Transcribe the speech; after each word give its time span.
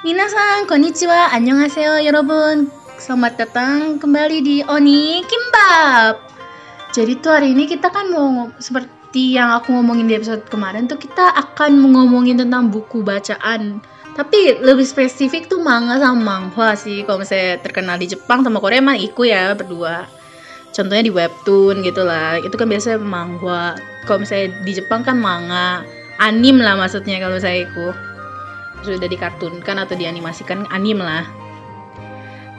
Minasan, 0.00 0.64
konnichiwa, 0.64 1.28
annyeonghaseyo, 1.36 2.00
yorobun. 2.00 2.72
Selamat 2.96 3.36
datang 3.36 4.00
kembali 4.00 4.40
di 4.40 4.56
Oni 4.64 5.20
Kimbap. 5.28 6.24
Jadi 6.96 7.20
tuh 7.20 7.36
hari 7.36 7.52
ini 7.52 7.68
kita 7.68 7.92
kan 7.92 8.08
mau 8.08 8.48
seperti 8.56 9.36
yang 9.36 9.52
aku 9.52 9.76
ngomongin 9.76 10.08
di 10.08 10.16
episode 10.16 10.48
kemarin 10.48 10.88
tuh 10.88 10.96
kita 10.96 11.36
akan 11.36 11.84
ngomongin 11.84 12.40
tentang 12.40 12.72
buku 12.72 13.04
bacaan. 13.04 13.84
Tapi 14.16 14.64
lebih 14.64 14.88
spesifik 14.88 15.52
tuh 15.52 15.60
manga 15.60 16.00
sama 16.00 16.16
manhwa 16.16 16.72
sih. 16.72 17.04
Kalau 17.04 17.20
misalnya 17.20 17.60
terkenal 17.60 18.00
di 18.00 18.08
Jepang 18.08 18.40
sama 18.40 18.56
Korea 18.56 18.80
emang 18.80 18.96
iku 18.96 19.28
ya 19.28 19.52
berdua. 19.52 20.08
Contohnya 20.72 21.04
di 21.04 21.12
webtoon 21.12 21.84
gitu 21.84 22.08
lah. 22.08 22.40
Itu 22.40 22.56
kan 22.56 22.72
biasanya 22.72 23.04
manhwa. 23.04 23.76
Kalau 24.08 24.24
misalnya 24.24 24.48
di 24.64 24.72
Jepang 24.80 25.04
kan 25.04 25.20
manga, 25.20 25.84
anim 26.24 26.56
lah 26.56 26.72
maksudnya 26.80 27.20
kalau 27.20 27.36
misalnya 27.36 27.68
iku 27.68 27.92
sudah 28.84 29.08
dikartunkan 29.08 29.76
atau 29.76 29.94
dianimasikan 29.96 30.68
anim 30.72 31.00
lah. 31.00 31.24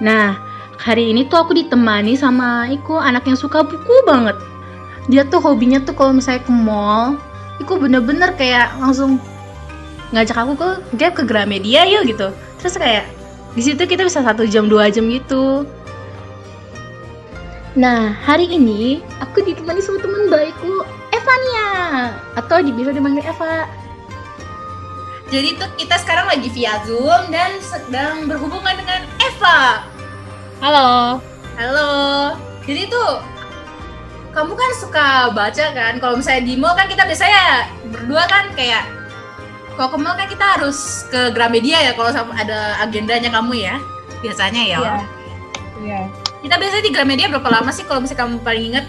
Nah, 0.02 0.38
hari 0.82 1.14
ini 1.14 1.30
tuh 1.30 1.46
aku 1.46 1.54
ditemani 1.54 2.18
sama 2.18 2.66
Iko 2.70 2.98
anak 2.98 3.30
yang 3.30 3.38
suka 3.38 3.62
buku 3.62 3.96
banget. 4.06 4.38
Dia 5.10 5.26
tuh 5.26 5.42
hobinya 5.42 5.82
tuh 5.82 5.94
kalau 5.94 6.14
misalnya 6.14 6.42
ke 6.46 6.54
mall, 6.54 7.18
Iko 7.62 7.78
bener-bener 7.78 8.34
kayak 8.38 8.74
langsung 8.82 9.22
ngajak 10.12 10.38
aku 10.38 10.54
ke 10.58 10.70
gap 10.98 11.14
ke 11.16 11.24
Gramedia 11.24 11.86
yuk 11.86 12.10
gitu. 12.10 12.34
Terus 12.60 12.76
kayak 12.78 13.06
di 13.54 13.62
situ 13.62 13.84
kita 13.84 14.06
bisa 14.06 14.26
satu 14.26 14.48
jam 14.48 14.66
dua 14.72 14.90
jam 14.90 15.08
gitu. 15.08 15.66
Nah, 17.72 18.12
hari 18.12 18.52
ini 18.52 19.00
aku 19.24 19.40
ditemani 19.48 19.80
sama 19.80 20.04
teman 20.04 20.28
baikku, 20.28 20.84
Evania 21.16 22.12
atau 22.36 22.60
bisa 22.60 22.92
dipanggil 22.92 23.24
Eva. 23.24 23.81
Jadi 25.32 25.56
tuh 25.56 25.72
kita 25.80 25.96
sekarang 25.96 26.28
lagi 26.28 26.52
via 26.52 26.84
Zoom 26.84 27.32
dan 27.32 27.56
sedang 27.64 28.28
berhubungan 28.28 28.76
dengan 28.76 29.08
Eva. 29.16 29.88
Halo. 30.60 31.24
Halo. 31.56 31.92
Jadi 32.68 32.92
tuh 32.92 33.24
kamu 34.36 34.52
kan 34.60 34.72
suka 34.76 35.32
baca 35.32 35.66
kan? 35.72 36.04
Kalau 36.04 36.20
misalnya 36.20 36.44
di 36.44 36.60
mall 36.60 36.76
kan 36.76 36.92
kita 36.92 37.08
biasanya 37.08 37.64
berdua 37.88 38.28
kan 38.28 38.52
kayak 38.60 38.84
kalau 39.80 39.96
ke 39.96 39.98
mall 40.04 40.20
kan 40.20 40.28
kita 40.28 40.46
harus 40.60 41.08
ke 41.08 41.32
Gramedia 41.32 41.80
ya 41.80 41.92
kalau 41.96 42.12
ada 42.12 42.84
agendanya 42.84 43.32
kamu 43.32 43.64
ya. 43.64 43.80
Biasanya 44.20 44.68
ya. 44.68 44.78
Iya. 44.84 44.96
Iya. 45.80 46.02
Kita 46.44 46.60
biasanya 46.60 46.84
di 46.84 46.92
Gramedia 46.92 47.32
berapa 47.32 47.48
lama 47.48 47.72
sih 47.72 47.88
kalau 47.88 48.04
misalnya 48.04 48.28
kamu 48.28 48.36
paling 48.44 48.66
inget? 48.76 48.86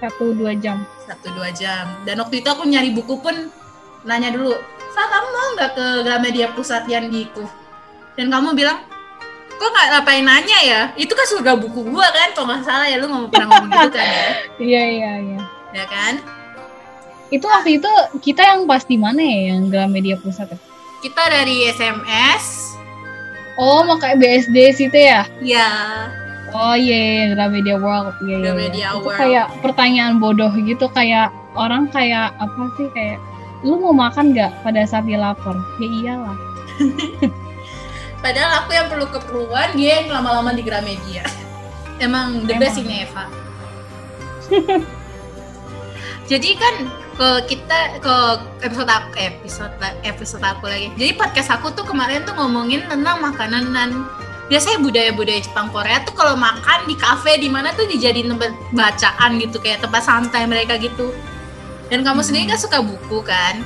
Satu 0.00 0.32
dua 0.32 0.56
jam. 0.56 0.88
Satu 1.04 1.28
dua 1.36 1.52
jam. 1.52 2.00
Dan 2.08 2.16
waktu 2.24 2.40
itu 2.40 2.48
aku 2.48 2.64
nyari 2.64 2.96
buku 2.96 3.20
pun 3.20 3.52
nanya 4.02 4.34
dulu, 4.34 4.58
Sa 4.92 5.02
kamu 5.08 5.28
mau 5.32 5.48
nggak 5.56 5.70
ke 5.72 5.86
Gramedia 6.04 6.46
Pusat 6.52 6.84
yang 6.84 7.08
di 7.08 7.24
itu? 7.24 7.44
Dan 8.12 8.28
kamu 8.28 8.52
bilang, 8.52 8.84
kok 9.56 9.68
nggak 9.72 9.88
ngapain 9.88 10.20
nanya 10.20 10.58
ya? 10.60 10.82
Itu 11.00 11.16
kan 11.16 11.24
surga 11.24 11.56
buku 11.56 11.88
gua 11.88 12.12
kan, 12.12 12.36
kalau 12.36 12.52
nggak 12.52 12.60
salah 12.68 12.84
ya 12.84 13.00
lu 13.00 13.08
ngomong 13.08 13.32
pernah 13.32 13.48
ngomong 13.48 13.72
gitu 13.72 13.96
kan 13.96 14.08
ya? 14.08 14.26
Iya 14.68 14.82
iya 14.84 15.12
iya. 15.24 15.40
Ya 15.72 15.84
kan? 15.88 16.20
Itu 17.32 17.48
waktu 17.48 17.80
itu 17.80 17.88
kita 18.20 18.44
yang 18.44 18.68
pas 18.68 18.84
di 18.84 19.00
mana 19.00 19.24
ya 19.24 19.56
yang 19.56 19.72
Gramedia 19.72 20.20
Pusat 20.20 20.52
ya? 20.52 20.58
Kita 21.00 21.22
dari 21.32 21.72
SMS. 21.72 22.76
Oh, 23.56 23.84
makanya 23.84 24.16
BSD 24.20 24.56
situ 24.76 24.96
ya? 24.96 25.24
Iya. 25.40 25.68
Oh 26.52 26.76
iya, 26.76 27.32
yeah, 27.32 27.32
Gramedia 27.32 27.80
World. 27.80 28.12
Iya, 28.20 28.28
yeah, 28.28 28.38
Gramedia 28.44 28.80
yeah. 28.80 28.92
World. 29.00 29.08
Itu 29.08 29.20
kayak 29.24 29.46
pertanyaan 29.64 30.20
bodoh 30.20 30.52
gitu, 30.52 30.84
kayak 30.92 31.32
orang 31.56 31.88
kayak 31.88 32.36
apa 32.36 32.62
sih 32.76 32.88
kayak 32.92 33.16
lu 33.62 33.78
mau 33.78 33.94
makan 33.94 34.34
nggak 34.34 34.50
pada 34.66 34.82
saat 34.82 35.06
dia 35.06 35.18
lapar? 35.18 35.54
Ya 35.78 35.88
iyalah. 35.88 36.36
Padahal 38.22 38.62
aku 38.62 38.70
yang 38.74 38.86
perlu 38.86 39.06
keperluan, 39.10 39.74
dia 39.74 40.02
yang 40.02 40.14
lama-lama 40.14 40.54
di 40.54 40.62
Gramedia. 40.62 41.26
Emang 42.04 42.46
the 42.46 42.54
best 42.58 42.78
ini 42.78 43.06
Eva. 43.06 43.26
Jadi 46.30 46.50
kan 46.58 46.74
ke 47.12 47.28
kita 47.50 48.00
ke 48.00 48.14
episode 48.64 48.88
aku 48.88 49.10
episode 49.18 49.74
episode 50.02 50.42
aku 50.42 50.66
lagi. 50.66 50.88
Jadi 50.98 51.12
podcast 51.14 51.50
aku 51.54 51.70
tuh 51.74 51.86
kemarin 51.86 52.26
tuh 52.26 52.34
ngomongin 52.34 52.82
tentang 52.90 53.20
makanan 53.20 53.74
dan 53.74 54.06
biasanya 54.50 54.80
budaya-budaya 54.80 55.44
Jepang 55.44 55.68
Korea 55.70 56.02
tuh 56.02 56.14
kalau 56.16 56.34
makan 56.34 56.88
di 56.88 56.96
kafe 56.96 57.38
di 57.38 57.52
mana 57.52 57.74
tuh 57.76 57.86
dijadiin 57.86 58.32
tempat 58.32 58.50
bacaan 58.74 59.38
gitu 59.38 59.60
kayak 59.60 59.84
tempat 59.84 60.02
santai 60.02 60.48
mereka 60.48 60.78
gitu. 60.80 61.12
Dan 61.92 62.08
kamu 62.08 62.24
sendiri 62.24 62.48
kan 62.48 62.56
suka 62.56 62.80
buku 62.80 63.20
kan? 63.20 63.60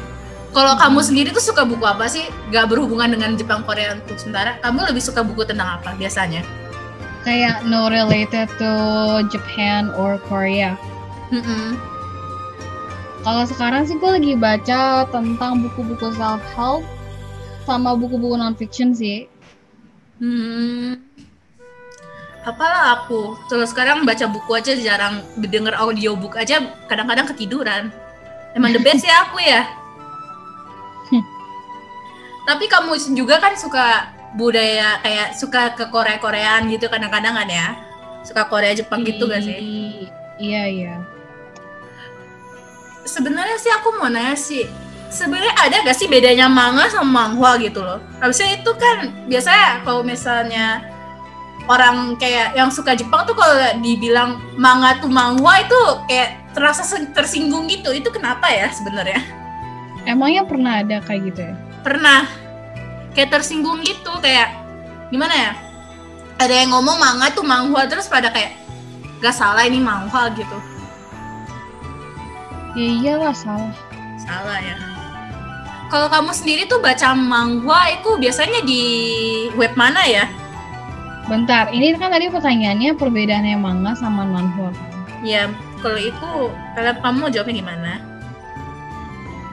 Kalau 0.51 0.75
kamu 0.75 0.99
sendiri 0.99 1.31
tuh 1.31 1.39
suka 1.39 1.63
buku 1.63 1.87
apa 1.87 2.11
sih? 2.11 2.27
Gak 2.51 2.75
berhubungan 2.75 3.15
dengan 3.15 3.39
Jepang 3.39 3.63
Korea 3.63 3.95
untuk 3.95 4.19
sementara. 4.19 4.59
Kamu 4.67 4.83
lebih 4.83 4.99
suka 4.99 5.23
buku 5.23 5.47
tentang 5.47 5.79
apa 5.79 5.95
biasanya? 5.95 6.43
Kayak 7.23 7.63
no 7.71 7.87
related 7.87 8.51
to 8.59 8.73
Japan 9.31 9.95
or 9.95 10.19
Korea. 10.27 10.75
Mm 11.31 11.39
-mm. 11.39 11.67
Kalau 13.23 13.43
sekarang 13.47 13.87
sih 13.87 13.95
gue 13.95 14.11
lagi 14.11 14.35
baca 14.35 15.07
tentang 15.07 15.63
buku-buku 15.63 16.15
self 16.19 16.43
help 16.59 16.83
sama 17.63 17.95
buku-buku 17.95 18.35
non 18.35 18.59
fiction 18.59 18.91
sih. 18.91 19.31
Hmm. 20.19 20.99
Apalah 22.47 23.03
aku. 23.03 23.39
Terus 23.51 23.71
sekarang 23.75 24.03
baca 24.03 24.27
buku 24.31 24.51
aja 24.55 24.75
jarang 24.79 25.23
denger 25.39 25.75
audiobook 25.79 26.39
aja 26.39 26.75
kadang-kadang 26.91 27.27
ketiduran. 27.31 27.95
Emang 28.57 28.73
the 28.73 28.81
best 28.81 29.05
ya 29.05 29.29
aku 29.29 29.37
ya. 29.45 29.69
Tapi 32.47 32.65
kamu 32.71 32.95
juga 33.13 33.43
kan 33.43 33.53
suka 33.59 34.17
budaya 34.39 35.03
kayak 35.03 35.35
suka 35.35 35.75
ke 35.75 35.91
Korea 35.91 36.17
Koreaan 36.23 36.71
gitu 36.73 36.87
kadang-kadang 36.89 37.35
kan 37.37 37.49
ya? 37.51 37.75
Suka 38.23 38.47
Korea 38.47 38.73
Jepang 38.73 39.03
gitu 39.05 39.27
gak 39.27 39.43
sih? 39.43 39.59
Iya 40.39 40.63
iya. 40.71 40.95
Sebenarnya 43.03 43.59
sih 43.59 43.71
aku 43.75 43.99
mau 43.99 44.07
nanya 44.07 44.39
sih, 44.39 44.63
sebenarnya 45.11 45.53
ada 45.59 45.77
gak 45.85 45.99
sih 45.99 46.07
bedanya 46.07 46.47
manga 46.47 46.87
sama 46.87 47.27
manhwa 47.29 47.59
gitu 47.59 47.83
loh? 47.83 47.99
Habisnya 48.23 48.63
itu 48.63 48.71
kan 48.79 49.11
biasanya 49.27 49.83
kalau 49.83 50.07
misalnya 50.07 50.87
orang 51.67 52.15
kayak 52.15 52.55
yang 52.55 52.71
suka 52.71 52.95
Jepang 52.95 53.27
tuh 53.27 53.35
kalau 53.35 53.59
dibilang 53.83 54.39
manga 54.55 55.03
tuh 55.03 55.11
manhwa 55.11 55.59
itu 55.59 55.83
kayak 56.07 56.46
terasa 56.57 56.89
tersinggung 57.13 57.69
gitu. 57.69 57.93
Itu 57.93 58.09
kenapa 58.09 58.49
ya 58.49 58.73
sebenarnya? 58.73 59.21
Emangnya 60.09 60.49
pernah 60.49 60.81
ada 60.81 61.05
kayak 61.05 61.21
gitu 61.29 61.41
ya? 61.45 61.55
Pernah. 61.85 62.25
Kayak 63.13 63.37
tersinggung 63.37 63.85
gitu, 63.85 64.13
kayak 64.25 64.57
gimana 65.13 65.35
ya? 65.37 65.53
Ada 66.41 66.65
yang 66.65 66.73
ngomong 66.73 66.97
manga 66.97 67.29
tuh 67.33 67.45
manhwa 67.45 67.85
terus 67.85 68.09
pada 68.09 68.33
kayak 68.33 68.57
gak 69.21 69.37
salah 69.37 69.65
ini 69.69 69.81
manhwa 69.81 70.33
gitu. 70.33 70.59
Ya 72.77 72.89
iyalah 72.93 73.37
salah. 73.37 73.73
Salah 74.21 74.61
ya. 74.61 74.77
Kalau 75.89 76.13
kamu 76.13 76.35
sendiri 76.35 76.69
tuh 76.69 76.83
baca 76.83 77.17
manhwa 77.17 77.89
itu 77.89 78.21
biasanya 78.21 78.61
di 78.65 78.83
web 79.57 79.73
mana 79.79 80.05
ya? 80.05 80.29
Bentar, 81.27 81.73
ini 81.73 81.97
kan 81.97 82.13
tadi 82.13 82.29
pertanyaannya 82.29 82.95
perbedaannya 83.01 83.57
manga 83.59 83.97
sama 83.97 84.29
manhwa. 84.29 84.71
Ya, 85.25 85.49
kalau 85.87 86.03
itu 86.03 86.31
kalau 86.75 86.93
kamu 86.99 87.25
jawabnya 87.31 87.55
gimana? 87.63 87.93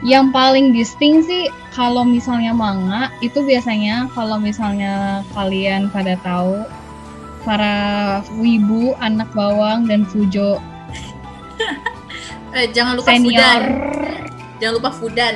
Yang 0.02 0.26
paling 0.34 0.66
distinct 0.74 1.30
sih 1.30 1.46
kalau 1.78 2.02
misalnya 2.02 2.58
manga 2.58 3.14
itu 3.22 3.46
biasanya 3.46 4.10
kalau 4.18 4.42
misalnya 4.42 5.22
kalian 5.38 5.94
pada 5.94 6.18
tahu 6.26 6.66
para 7.46 7.78
wibu, 8.42 8.98
anak 8.98 9.30
bawang 9.38 9.86
dan 9.86 10.10
Fujo 10.10 10.58
eh, 12.58 12.66
jangan 12.74 12.98
lupa 12.98 13.14
senior. 13.14 13.38
Fudan. 13.38 13.62
Jangan 14.58 14.74
lupa 14.82 14.90
Fudan. 14.90 15.36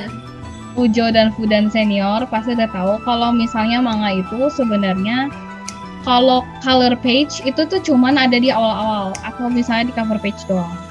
Fujo 0.74 1.06
dan 1.14 1.30
Fudan 1.38 1.70
senior 1.70 2.26
pasti 2.26 2.58
udah 2.58 2.70
tahu 2.74 2.98
kalau 3.06 3.30
misalnya 3.30 3.78
manga 3.78 4.18
itu 4.18 4.50
sebenarnya 4.50 5.30
kalau 6.02 6.42
color 6.66 6.98
page 6.98 7.38
itu 7.46 7.62
tuh 7.70 7.78
cuman 7.86 8.18
ada 8.18 8.42
di 8.42 8.50
awal-awal 8.50 9.14
atau 9.22 9.46
misalnya 9.46 9.90
di 9.90 9.94
cover 9.94 10.18
page 10.18 10.42
doang. 10.50 10.87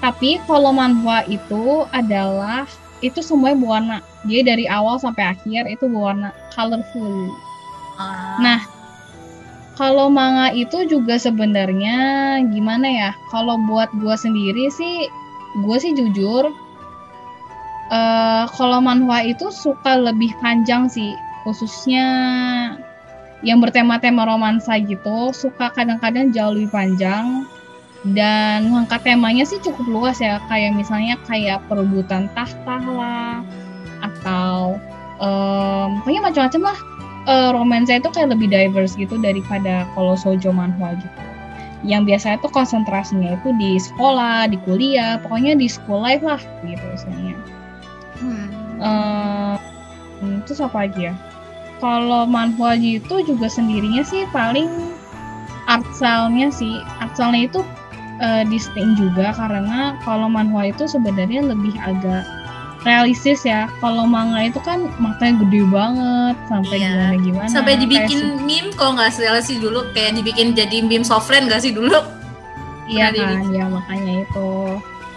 Tapi 0.00 0.40
kalau 0.48 0.72
manhwa 0.72 1.22
itu 1.28 1.84
adalah 1.92 2.64
itu 3.04 3.20
semuanya 3.20 3.56
berwarna. 3.60 3.98
Dia 4.24 4.40
dari 4.44 4.64
awal 4.68 5.00
sampai 5.00 5.36
akhir 5.36 5.68
itu 5.68 5.88
berwarna 5.88 6.32
colorful. 6.52 7.32
Ah. 8.00 8.40
Nah, 8.40 8.60
kalau 9.76 10.12
manga 10.12 10.52
itu 10.52 10.84
juga 10.88 11.16
sebenarnya 11.16 11.96
gimana 12.52 12.88
ya? 12.88 13.10
Kalau 13.32 13.56
buat 13.64 13.88
gua 14.00 14.16
sendiri 14.16 14.68
sih, 14.72 15.08
gue 15.64 15.76
sih 15.80 15.92
jujur, 15.96 16.52
uh, 17.88 18.44
kalau 18.56 18.78
manhwa 18.80 19.24
itu 19.24 19.48
suka 19.48 19.96
lebih 19.96 20.36
panjang 20.44 20.88
sih, 20.88 21.16
khususnya 21.44 22.06
yang 23.40 23.64
bertema-tema 23.64 24.28
romansa 24.28 24.76
gitu, 24.84 25.32
suka 25.32 25.72
kadang-kadang 25.72 26.28
jauh 26.28 26.52
lebih 26.52 26.68
panjang 26.68 27.48
dan 28.16 28.72
mengangkat 28.72 29.04
temanya 29.04 29.44
sih 29.44 29.60
cukup 29.60 29.84
luas 29.88 30.18
ya, 30.24 30.40
kayak 30.48 30.72
misalnya 30.72 31.20
kayak 31.28 31.60
perebutan 31.68 32.32
tahta 32.32 32.80
lah, 32.80 33.44
atau 34.00 34.80
um, 35.20 36.00
pokoknya 36.00 36.20
macam-macam 36.24 36.62
lah 36.72 36.78
uh, 37.28 37.50
romansnya 37.52 38.00
itu 38.00 38.08
kayak 38.08 38.32
lebih 38.32 38.48
diverse 38.48 38.96
gitu 38.96 39.20
daripada 39.20 39.84
kalau 39.92 40.16
sojo 40.16 40.48
manhwa 40.48 40.96
gitu 40.96 41.20
yang 41.80 42.04
biasanya 42.04 42.36
tuh 42.44 42.52
konsentrasinya 42.52 43.40
itu 43.40 43.56
di 43.56 43.80
sekolah, 43.80 44.52
di 44.52 44.60
kuliah, 44.68 45.16
pokoknya 45.24 45.56
di 45.56 45.64
school 45.64 46.04
life 46.04 46.20
lah 46.20 46.40
gitu 46.64 46.84
misalnya. 46.92 47.36
Hmm. 48.20 48.48
Uh, 48.80 49.56
terus 50.44 50.60
apa 50.60 50.84
lagi 50.84 51.08
ya? 51.08 51.16
Kalau 51.80 52.28
manhwa 52.28 52.76
itu 52.76 53.24
juga 53.24 53.48
sendirinya 53.48 54.04
sih 54.04 54.28
paling 54.28 54.68
art 55.72 55.84
style-nya 55.96 56.52
sih. 56.52 56.84
Art 57.00 57.16
style-nya 57.16 57.48
itu 57.48 57.64
uh, 58.20 58.44
distinct 58.46 59.00
juga 59.00 59.32
karena 59.34 59.96
kalau 60.04 60.28
manhwa 60.30 60.68
itu 60.68 60.86
sebenarnya 60.86 61.42
lebih 61.44 61.74
agak 61.80 62.24
realistis 62.84 63.44
ya. 63.44 63.68
Kalau 63.80 64.08
manga 64.08 64.40
itu 64.40 64.60
kan 64.62 64.88
matanya 64.96 65.44
gede 65.44 65.62
banget 65.68 66.36
sampai 66.48 66.76
iya. 66.80 66.88
gimana 66.88 67.16
gimana. 67.20 67.48
Sampai 67.48 67.74
dibikin 67.76 68.20
kayak 68.20 68.44
meme 68.44 68.70
kalau 68.76 68.92
nggak 68.96 69.12
realistis 69.20 69.58
dulu 69.60 69.80
kayak 69.92 70.16
dibikin 70.16 70.56
jadi 70.56 70.84
meme 70.84 71.04
software 71.04 71.44
nggak 71.44 71.60
sih 71.60 71.72
dulu? 71.74 72.00
Iya 72.90 73.14
kan, 73.14 73.46
ya 73.54 73.64
makanya 73.70 74.26
itu. 74.26 74.50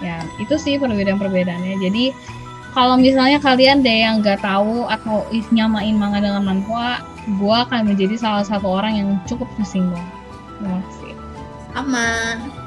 Ya 0.04 0.20
itu 0.38 0.56
sih 0.60 0.76
perbedaan-perbedaannya. 0.78 1.80
Jadi 1.80 2.12
kalau 2.76 3.00
misalnya 3.00 3.40
kalian 3.40 3.86
deh 3.86 4.04
yang 4.04 4.20
nggak 4.20 4.44
tahu 4.44 4.90
atau 4.90 5.24
nyamain 5.54 5.96
manga 5.96 6.20
dengan 6.20 6.44
manhwa, 6.44 7.02
gua 7.40 7.64
akan 7.70 7.94
menjadi 7.94 8.20
salah 8.20 8.44
satu 8.44 8.68
orang 8.68 8.94
yang 9.00 9.10
cukup 9.24 9.48
tersinggung. 9.56 10.04
Terima 10.60 10.84
kasih. 10.86 11.14
Aman. 11.74 12.63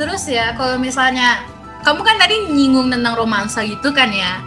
Terus 0.00 0.24
ya 0.32 0.56
kalau 0.56 0.80
misalnya 0.80 1.44
kamu 1.84 2.00
kan 2.00 2.16
tadi 2.16 2.48
nyinggung 2.48 2.88
tentang 2.88 3.20
romansa 3.20 3.60
gitu 3.68 3.92
kan 3.92 4.08
ya? 4.08 4.40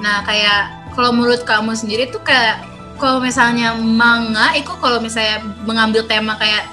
Nah 0.00 0.24
kayak 0.24 0.88
kalau 0.96 1.12
menurut 1.12 1.44
kamu 1.44 1.76
sendiri 1.76 2.08
tuh 2.08 2.24
kayak 2.24 2.64
kalau 2.96 3.20
misalnya 3.20 3.76
manga 3.76 4.56
itu 4.56 4.72
kalau 4.80 4.96
misalnya 4.96 5.44
mengambil 5.68 6.08
tema 6.08 6.40
kayak 6.40 6.64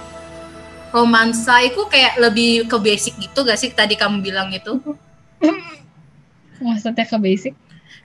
romansa 0.96 1.60
itu 1.60 1.84
kayak 1.92 2.16
lebih 2.16 2.72
ke 2.72 2.80
basic 2.80 3.20
gitu 3.20 3.44
gak 3.44 3.60
sih 3.60 3.76
tadi 3.76 4.00
kamu 4.00 4.24
bilang 4.24 4.48
itu? 4.56 4.80
Maksudnya 6.64 7.04
ke 7.04 7.20
basic? 7.20 7.54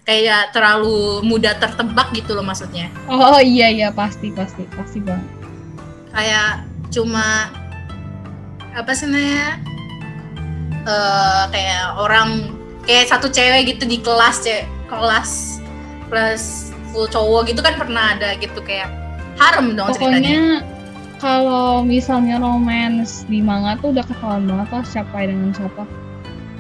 Kayak 0.03 0.51
terlalu 0.51 1.23
mudah 1.23 1.55
tertebak 1.55 2.11
gitu 2.19 2.35
loh 2.35 2.43
maksudnya. 2.43 2.91
Oh 3.07 3.39
iya 3.39 3.71
iya 3.71 3.95
pasti 3.95 4.35
pasti 4.35 4.67
pasti 4.75 4.99
banget. 4.99 5.29
Kayak 6.11 6.67
cuma 6.91 7.47
apa 8.75 8.91
sih 8.91 9.07
namanya 9.07 9.63
uh, 10.87 11.45
kayak 11.51 11.97
orang 11.99 12.55
kayak 12.85 13.09
satu 13.11 13.29
cewek 13.29 13.77
gitu 13.77 13.85
di 13.85 13.99
kelas 14.01 14.45
cewek 14.45 14.67
kelas 14.89 15.61
kelas 16.11 16.75
full 16.91 17.07
cowok 17.07 17.51
gitu 17.51 17.61
kan 17.63 17.79
pernah 17.79 18.19
ada 18.19 18.35
gitu 18.39 18.59
kayak 18.67 18.91
harem 19.39 19.79
dong 19.79 19.89
Pokoknya, 19.95 20.21
ceritanya. 20.21 20.43
kalau 21.23 21.87
misalnya 21.87 22.37
romance 22.43 23.25
di 23.31 23.41
manga 23.41 23.79
tuh 23.79 23.95
udah 23.95 24.05
ketahuan 24.05 24.45
banget 24.45 24.69
lah 24.69 24.85
siapa 24.85 25.17
dengan 25.25 25.51
siapa. 25.55 25.85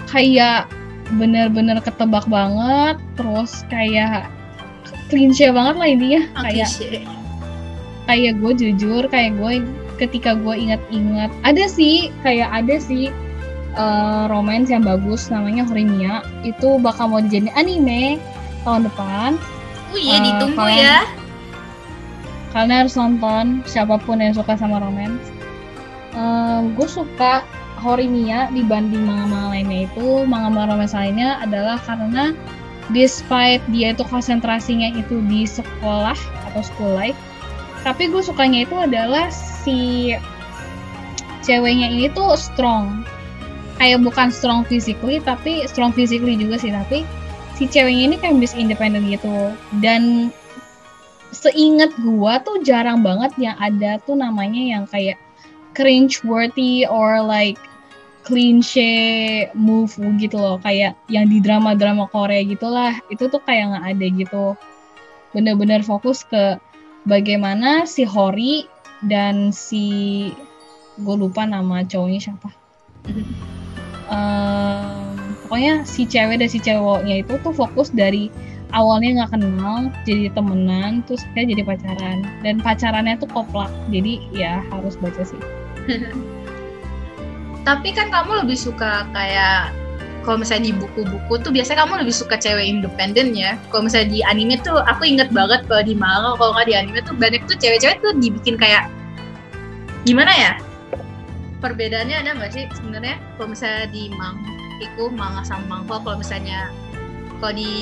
Kayak 0.08 0.70
bener-bener 1.18 1.82
ketebak 1.82 2.24
banget, 2.30 2.96
terus 3.18 3.66
kayak 3.68 4.30
klise 5.10 5.50
banget 5.50 5.74
lah 5.76 5.88
intinya. 5.90 6.22
Oh, 6.38 6.42
kayak 6.46 6.70
kayak 8.06 8.32
gue 8.38 8.52
jujur, 8.56 9.02
kayak 9.10 9.36
gue 9.36 9.52
ketika 10.00 10.32
gue 10.32 10.54
ingat-ingat 10.56 11.28
ada 11.44 11.68
sih 11.68 12.08
kayak 12.24 12.48
ada 12.48 12.80
sih 12.80 13.12
uh, 13.76 14.26
romance 14.30 14.70
yang 14.70 14.86
bagus 14.86 15.28
namanya 15.28 15.66
Horimiya 15.66 16.24
itu 16.42 16.78
bakal 16.80 17.10
mau 17.10 17.20
dijadiin 17.20 17.52
anime 17.54 18.18
tahun 18.66 18.86
depan. 18.88 19.30
Oh 19.90 19.98
iya 19.98 20.16
uh, 20.18 20.22
ditunggu 20.22 20.58
kalian, 20.58 20.80
ya. 20.80 20.98
Kalian 22.50 22.72
harus 22.84 22.94
nonton 22.98 23.44
siapa 23.66 23.98
pun 24.02 24.18
yang 24.18 24.34
suka 24.34 24.54
sama 24.58 24.82
romance. 24.82 25.30
Uh, 26.14 26.66
gue 26.74 26.88
suka 26.90 27.46
Horimiya 27.80 28.52
dibanding 28.52 29.08
manga-manga 29.08 29.56
lainnya 29.56 29.88
itu 29.88 30.26
manga-manga 30.28 30.76
romance 30.76 30.92
lainnya 30.92 31.40
adalah 31.40 31.80
karena 31.80 32.36
despite 32.90 33.62
dia 33.70 33.94
itu 33.94 34.02
konsentrasinya 34.04 34.90
itu 34.92 35.22
di 35.30 35.46
sekolah 35.46 36.18
atau 36.50 36.60
school 36.60 36.92
life 36.98 37.16
tapi 37.86 38.12
gue 38.12 38.20
sukanya 38.20 38.68
itu 38.68 38.76
adalah 38.76 39.32
si 39.32 40.12
ceweknya 41.40 41.88
ini 41.88 42.12
tuh 42.12 42.36
strong 42.36 43.06
kayak 43.80 44.04
bukan 44.04 44.28
strong 44.28 44.60
physically 44.68 45.24
tapi 45.24 45.64
strong 45.64 45.96
physically 45.96 46.36
juga 46.36 46.60
sih. 46.60 46.68
Tapi 46.68 47.08
si 47.56 47.64
ceweknya 47.64 48.12
ini 48.12 48.16
kayak 48.20 48.36
bisa 48.36 48.54
independen 48.60 49.08
gitu. 49.08 49.56
Dan 49.80 50.28
seingat 51.32 51.88
gua 52.04 52.44
tuh 52.44 52.60
jarang 52.60 53.00
banget 53.00 53.32
yang 53.40 53.56
ada 53.56 53.96
tuh 54.04 54.20
namanya 54.20 54.60
yang 54.60 54.84
kayak 54.84 55.16
cringe 55.72 56.20
worthy 56.28 56.84
or 56.84 57.24
like 57.24 57.56
cliche 58.28 59.48
move 59.56 59.96
gitu 60.20 60.36
loh. 60.36 60.60
Kayak 60.60 61.00
yang 61.08 61.32
di 61.32 61.40
drama-drama 61.40 62.04
Korea 62.12 62.44
gitulah. 62.44 63.00
Itu 63.08 63.32
tuh 63.32 63.40
kayak 63.40 63.72
nggak 63.72 63.86
ada 63.96 64.06
gitu. 64.12 64.44
Bener-bener 65.32 65.80
fokus 65.80 66.20
ke 66.28 66.60
bagaimana 67.08 67.88
si 67.88 68.04
Hori 68.04 68.68
dan 69.08 69.56
si 69.56 70.28
gue 71.00 71.16
lupa 71.16 71.48
nama 71.48 71.80
cowoknya 71.80 72.20
siapa 72.20 72.52
um, 74.10 75.34
pokoknya 75.46 75.86
si 75.86 76.04
cewek 76.04 76.42
dan 76.42 76.50
si 76.50 76.58
cowoknya 76.60 77.22
itu 77.24 77.34
tuh 77.40 77.54
fokus 77.54 77.90
dari 77.90 78.28
awalnya 78.70 79.22
nggak 79.22 79.32
kenal 79.34 79.90
jadi 80.06 80.30
temenan 80.34 81.02
terus 81.06 81.22
kayak 81.34 81.54
jadi 81.56 81.62
pacaran. 81.66 82.18
Dan 82.44 82.62
pacarannya 82.62 83.18
tuh 83.18 83.30
koplak 83.30 83.70
jadi 83.88 84.20
ya 84.34 84.62
harus 84.70 84.98
baca 84.98 85.22
sih. 85.22 85.40
Tapi 87.66 87.88
kan 87.92 88.08
kamu 88.08 88.46
lebih 88.46 88.56
suka 88.56 89.06
kayak 89.12 89.74
kalau 90.20 90.36
misalnya 90.44 90.70
di 90.70 90.74
buku-buku 90.76 91.40
tuh 91.40 91.48
biasanya 91.48 91.88
kamu 91.88 92.04
lebih 92.04 92.14
suka 92.14 92.36
cewek 92.36 92.62
independen 92.62 93.32
ya? 93.32 93.56
Kalau 93.72 93.88
misalnya 93.88 94.08
di 94.12 94.20
anime 94.22 94.60
tuh 94.60 94.80
aku 94.84 95.08
inget 95.08 95.32
banget 95.32 95.64
kalau 95.66 95.82
di 95.82 95.96
manga 95.96 96.36
kalau 96.36 96.52
nggak 96.56 96.68
di 96.68 96.74
anime 96.76 97.00
tuh 97.02 97.16
banyak 97.16 97.40
tuh 97.48 97.56
cewek-cewek 97.56 97.98
tuh 98.04 98.12
dibikin 98.20 98.54
kayak 98.60 98.86
gimana 100.08 100.32
ya 100.32 100.52
perbedaannya 101.60 102.16
ada 102.26 102.30
nggak 102.40 102.52
sih 102.56 102.64
sebenarnya? 102.72 103.20
Kalau 103.36 103.48
misalnya 103.52 103.86
di 103.92 104.08
mang 104.16 104.40
itu 104.80 105.12
manga 105.12 105.44
sama 105.44 105.78
manghwa 105.78 106.00
kalau 106.00 106.16
misalnya 106.18 106.72
kalau 107.38 107.52
di 107.52 107.72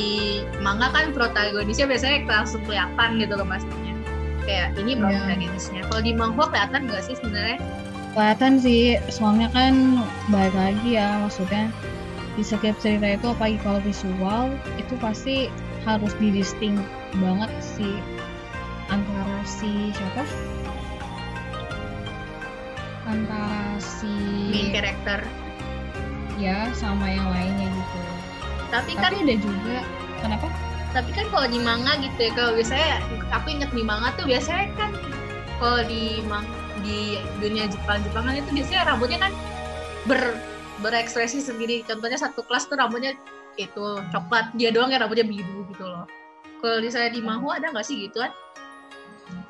manga 0.59 0.91
kan 0.91 1.15
protagonisnya 1.15 1.87
biasanya 1.87 2.27
langsung 2.27 2.63
kelihatan 2.67 3.23
gitu 3.23 3.35
loh 3.39 3.47
maksudnya 3.47 3.95
kayak 4.47 4.75
ini 4.77 4.99
yeah. 4.99 5.01
protagonisnya. 5.03 5.81
Kalau 5.89 6.03
di 6.03 6.13
manghwa 6.13 6.45
kelihatan 6.51 6.81
nggak 6.91 7.03
sih 7.07 7.15
sebenarnya? 7.17 7.59
Kelihatan 8.19 8.53
sih 8.59 8.99
soalnya 9.09 9.49
kan 9.55 10.03
baik 10.35 10.55
lagi 10.59 10.99
ya 10.99 11.23
maksudnya 11.23 11.71
di 12.35 12.43
setiap 12.43 12.75
cerita 12.83 13.19
itu 13.19 13.27
apalagi 13.31 13.59
kalau 13.63 13.83
visual 13.83 14.51
itu 14.79 14.95
pasti 14.99 15.51
harus 15.87 16.11
didisting 16.19 16.79
banget 17.19 17.51
sih 17.63 17.99
antara 18.89 19.43
si 19.45 19.93
siapa 19.95 20.25
antara 23.09 23.81
si 23.81 24.13
main 24.53 24.69
character 24.71 25.21
ya 26.37 26.71
sama 26.77 27.09
yang 27.09 27.29
lainnya 27.33 27.67
gitu. 27.73 27.99
Tapi, 28.69 28.93
tapi 28.95 29.01
kan 29.01 29.13
ada 29.17 29.35
juga 29.41 29.77
kenapa? 30.21 30.47
Tapi 30.93 31.11
kan 31.13 31.27
kalau 31.33 31.47
di 31.49 31.61
manga 31.61 31.93
gitu 32.01 32.19
ya 32.21 32.33
kalau 32.37 32.53
biasanya 32.57 32.91
aku 33.33 33.47
inget 33.53 33.71
di 33.73 33.83
manga 33.85 34.13
tuh 34.17 34.25
biasanya 34.29 34.73
kan 34.77 34.91
kalau 35.59 35.81
di 35.89 36.23
mang 36.29 36.47
di 36.87 37.19
dunia 37.43 37.67
Jepang 37.67 38.01
Jepangan 38.07 38.39
itu 38.39 38.51
biasanya 38.55 38.83
rambutnya 38.87 39.19
kan 39.19 39.33
ber 40.07 40.21
berekspresi 40.79 41.43
sendiri. 41.43 41.83
Contohnya 41.83 42.17
satu 42.21 42.47
kelas 42.47 42.71
tuh 42.71 42.79
rambutnya 42.79 43.19
itu 43.59 43.87
coklat 44.15 44.55
dia 44.55 44.71
doang 44.71 44.95
ya 44.95 45.03
rambutnya 45.03 45.27
biru 45.27 45.67
gitu 45.75 45.85
loh. 45.85 46.07
Kalau 46.63 46.79
di 46.79 46.91
saya 46.91 47.11
di 47.11 47.19
manhwa 47.19 47.59
ada 47.59 47.75
nggak 47.75 47.87
sih 47.87 48.07
gitu 48.07 48.23
kan 48.23 48.31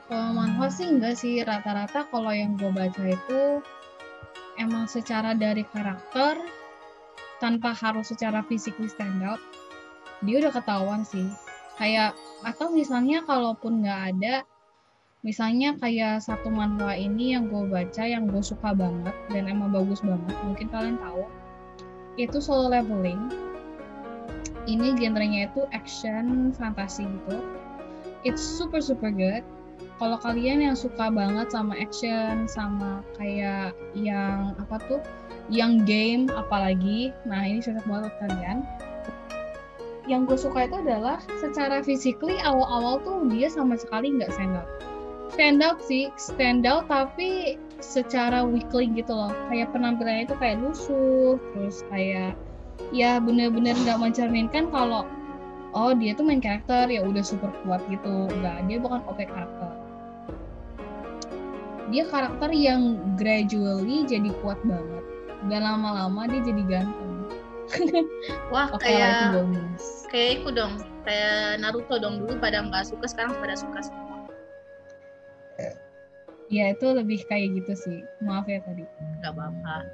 kalau 0.08 0.32
manhwa 0.32 0.72
sih 0.72 0.88
enggak 0.88 1.20
sih. 1.20 1.44
Rata-rata 1.44 2.08
kalau 2.08 2.32
yang 2.32 2.56
gue 2.56 2.72
baca 2.72 3.04
itu 3.04 3.60
emang 4.56 4.88
secara 4.88 5.36
dari 5.36 5.62
karakter 5.68 6.40
tanpa 7.38 7.70
harus 7.76 8.10
secara 8.10 8.42
physically 8.48 8.90
stand 8.90 9.22
out 9.22 9.38
dia 10.24 10.42
udah 10.42 10.50
ketahuan 10.50 11.06
sih. 11.06 11.28
Kayak 11.78 12.18
atau 12.42 12.74
misalnya 12.74 13.22
kalaupun 13.22 13.84
nggak 13.84 14.00
ada 14.16 14.42
misalnya 15.22 15.74
kayak 15.78 16.22
satu 16.24 16.50
manhwa 16.50 16.94
ini 16.94 17.36
yang 17.36 17.50
gue 17.50 17.68
baca 17.70 18.02
yang 18.06 18.26
gue 18.30 18.42
suka 18.42 18.70
banget 18.74 19.14
dan 19.30 19.50
emang 19.50 19.74
bagus 19.74 20.02
banget 20.02 20.34
mungkin 20.46 20.66
kalian 20.70 20.98
tahu 20.98 21.28
itu 22.18 22.42
solo 22.42 22.72
leveling. 22.72 23.30
Ini 24.68 24.98
genrenya 24.98 25.48
itu 25.48 25.64
action 25.70 26.50
fantasi 26.56 27.06
gitu. 27.06 27.38
It's 28.26 28.42
super 28.42 28.82
super 28.82 29.14
good 29.14 29.46
kalau 29.98 30.16
kalian 30.22 30.62
yang 30.62 30.76
suka 30.78 31.10
banget 31.10 31.50
sama 31.50 31.74
action 31.74 32.46
sama 32.46 33.02
kayak 33.18 33.74
yang 33.98 34.54
apa 34.62 34.78
tuh 34.86 35.02
yang 35.50 35.82
game 35.82 36.30
apalagi 36.38 37.10
nah 37.26 37.42
ini 37.42 37.58
cocok 37.58 37.84
banget 37.84 38.12
kalian. 38.22 38.58
Yang 40.08 40.20
gue 40.24 40.38
suka 40.48 40.58
itu 40.64 40.76
adalah 40.80 41.20
secara 41.42 41.84
physically 41.84 42.40
awal-awal 42.40 42.96
tuh 43.04 43.28
dia 43.28 43.50
sama 43.52 43.76
sekali 43.76 44.14
nggak 44.14 44.32
stand 44.32 44.56
out. 44.56 44.70
Stand 45.34 45.60
out 45.60 45.78
sih 45.84 46.08
stand 46.16 46.64
out 46.64 46.88
tapi 46.88 47.58
secara 47.82 48.46
weakling 48.46 48.96
gitu 48.96 49.12
loh. 49.12 49.34
Kayak 49.50 49.74
penampilannya 49.74 50.30
itu 50.30 50.36
kayak 50.38 50.62
lusuh 50.62 51.36
terus 51.52 51.82
kayak 51.90 52.38
ya 52.94 53.18
bener-bener 53.18 53.74
nggak 53.84 53.98
mencerminkan 54.00 54.70
kalau 54.70 55.04
oh 55.76 55.92
dia 55.92 56.16
tuh 56.16 56.24
main 56.24 56.40
karakter 56.40 56.88
ya 56.88 57.02
udah 57.02 57.20
super 57.20 57.50
kuat 57.66 57.82
gitu. 57.90 58.30
Nggak 58.30 58.64
dia 58.70 58.78
bukan 58.80 59.02
OP 59.04 59.20
karakter 59.26 59.87
dia 61.88 62.04
karakter 62.08 62.50
yang 62.52 63.00
gradually 63.16 64.04
jadi 64.04 64.28
kuat 64.44 64.60
banget 64.64 65.04
dan 65.48 65.60
lama-lama 65.64 66.28
dia 66.28 66.40
jadi 66.44 66.62
ganteng 66.68 67.08
Wah, 68.52 68.72
itu 68.72 68.80
kayak 68.80 69.44
kayak 70.08 70.30
itu 70.40 70.48
dong, 70.56 70.80
kayak 71.04 71.60
Naruto 71.60 72.00
dong 72.00 72.24
dulu 72.24 72.40
pada 72.40 72.64
nggak 72.64 72.88
suka 72.88 73.04
sekarang 73.04 73.36
pada 73.44 73.54
suka 73.60 73.84
semua. 73.84 74.08
ya 76.48 76.72
itu 76.72 76.86
lebih 76.88 77.28
kayak 77.28 77.60
gitu 77.60 77.72
sih 77.76 77.98
maaf 78.24 78.48
ya 78.48 78.64
tadi 78.64 78.88
Gak 79.20 79.36
apa-apa. 79.36 79.84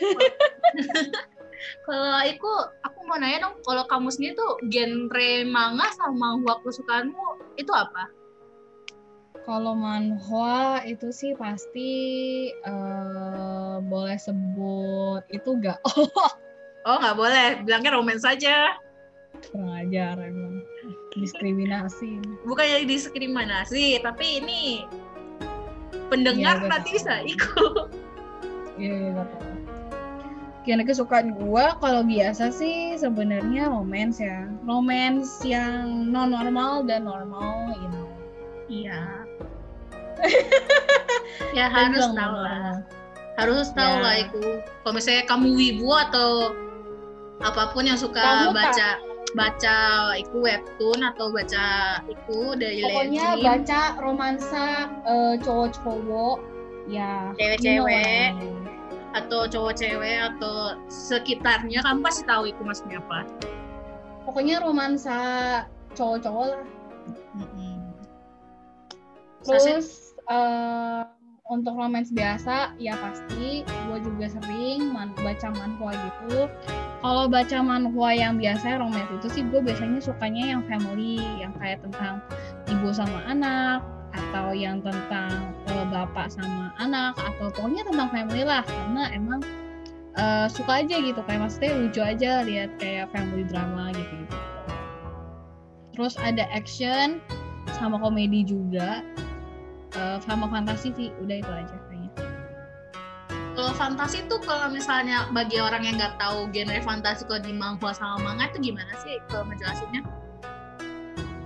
kalau 1.84 2.16
aku, 2.24 2.52
aku 2.80 2.98
mau 3.04 3.20
nanya 3.20 3.44
dong, 3.44 3.60
kalau 3.68 3.84
kamu 3.84 4.08
sendiri 4.08 4.32
tuh 4.40 4.56
genre 4.72 5.30
manga 5.52 5.84
sama 6.00 6.40
manhwa 6.40 6.56
kesukaanmu 6.64 7.44
itu 7.60 7.68
apa? 7.76 8.08
Kalau 9.48 9.72
manhwa 9.72 10.84
itu 10.84 11.08
sih 11.10 11.32
pasti 11.34 11.92
eh, 12.52 13.76
boleh 13.80 14.18
sebut 14.20 15.24
itu 15.32 15.50
gak 15.58 15.80
Oh 16.88 16.96
nggak 16.96 17.16
boleh, 17.16 17.46
bilangnya 17.68 17.92
romance 17.92 18.24
saja. 18.24 18.80
kurang 19.52 19.72
ajar 19.88 20.20
emang 20.20 20.64
diskriminasi. 21.16 22.20
Bukan 22.44 22.64
jadi 22.64 22.84
diskriminasi, 22.88 24.00
tapi 24.04 24.40
ini 24.40 24.84
pendengar 26.08 26.60
gue 26.60 26.68
nanti 26.68 26.96
bisa 26.96 27.24
ikut. 27.24 27.88
Iya, 28.80 29.12
iya 29.12 29.24
Karena 30.64 30.84
kesukaan 30.84 31.36
gua 31.36 31.76
kalau 31.80 32.04
biasa 32.04 32.52
sih 32.52 32.96
sebenarnya 32.96 33.68
romance 33.68 34.20
ya. 34.20 34.48
Romance 34.64 35.40
yang 35.44 36.08
non 36.08 36.32
normal 36.32 36.84
dan 36.84 37.04
normal, 37.08 37.76
you 37.76 37.88
know. 37.92 38.08
Iya. 38.68 39.19
ya 41.58 41.66
harus 41.66 42.06
tahu 42.06 42.36
lah. 42.36 42.82
Harus 43.36 43.68
tahu 43.72 43.94
Ya. 43.96 44.02
lah 44.02 44.14
itu. 44.20 44.42
Kalau 44.82 44.92
misalnya 44.92 45.24
kamu 45.24 45.48
wibu 45.50 45.88
atau 45.90 46.52
apa 47.40 47.72
pun 47.72 47.84
yang 47.84 47.96
suka 47.96 48.20
Kamu, 48.20 48.52
baca 48.52 48.88
baca 49.30 49.76
itu 50.14 50.36
webtoon 50.36 51.00
atau 51.00 51.30
baca 51.30 51.66
itu 52.04 52.38
dari 52.54 52.82
Pokoknya 52.82 53.26
legend, 53.32 53.46
baca 53.46 53.80
romansa 53.96 54.64
eh, 55.06 55.34
cowok-cowok 55.40 56.36
ya 56.86 57.30
Cewek-cewek. 57.34 58.34
you 58.36 58.50
know 58.50 58.58
atau 59.10 59.42
cowok 59.42 59.74
cewek 59.74 60.22
atau 60.22 60.78
sekitarnya 60.86 61.82
kamu 61.82 61.98
pasti 62.00 62.22
tahu 62.22 62.46
itu 62.46 62.62
maksudnya 62.62 63.00
apa. 63.00 63.26
Pokoknya 64.22 64.62
romansa 64.62 65.18
cowok-cowok 65.94 66.46
lah. 66.46 66.64
Mm-mm. 67.34 67.90
Saset- 69.42 69.82
Terus 69.82 70.09
eh, 70.30 71.02
untuk 71.50 71.74
romance 71.74 72.14
biasa 72.14 72.78
ya 72.78 72.94
pasti 73.02 73.66
gue 73.66 73.98
juga 74.06 74.30
sering 74.30 74.94
man- 74.94 75.12
baca 75.18 75.50
manhwa 75.50 75.90
gitu. 75.90 76.46
Kalau 77.02 77.26
baca 77.26 77.58
manhwa 77.58 78.14
yang 78.14 78.38
biasa 78.38 78.78
romance 78.78 79.10
itu 79.18 79.26
sih 79.34 79.42
gue 79.50 79.58
biasanya 79.58 79.98
sukanya 79.98 80.54
yang 80.54 80.62
family, 80.70 81.18
yang 81.42 81.50
kayak 81.58 81.82
tentang 81.82 82.22
ibu 82.70 82.94
sama 82.94 83.18
anak 83.26 83.82
atau 84.14 84.54
yang 84.54 84.78
tentang 84.82 85.50
eh, 85.66 85.86
bapak 85.90 86.30
sama 86.30 86.70
anak 86.78 87.18
atau 87.18 87.50
pokoknya 87.50 87.82
tentang 87.82 88.08
family 88.14 88.46
lah 88.46 88.62
karena 88.62 89.10
emang 89.10 89.42
eh, 90.14 90.46
suka 90.46 90.86
aja 90.86 91.02
gitu 91.02 91.18
kayak 91.26 91.50
maksudnya 91.50 91.74
lucu 91.74 92.00
aja 92.02 92.46
lihat 92.46 92.70
kayak 92.78 93.10
family 93.10 93.42
drama 93.50 93.90
gitu 93.90 94.12
gitu. 94.22 94.38
Terus 95.98 96.14
ada 96.22 96.46
action 96.54 97.18
sama 97.74 97.98
komedi 97.98 98.46
juga 98.46 99.02
eh, 99.96 100.18
sama 100.22 100.46
fantasi 100.50 100.92
sih 100.94 101.08
udah 101.22 101.36
itu 101.40 101.52
aja 101.52 101.76
kayaknya. 101.88 102.10
Kalau 103.50 103.72
fantasi 103.76 104.24
tuh 104.30 104.40
kalau 104.40 104.70
misalnya 104.72 105.28
bagi 105.34 105.60
orang 105.60 105.84
yang 105.84 105.98
nggak 105.98 106.16
tahu 106.16 106.48
genre 106.54 106.80
fantasi 106.80 107.26
kalau 107.26 107.42
di 107.42 107.52
manhwa 107.52 107.90
sama 107.92 108.16
manga 108.22 108.48
itu 108.50 108.72
gimana 108.72 108.92
sih 109.02 109.18
kalau 109.28 109.44
ngejelasinnya? 109.50 110.02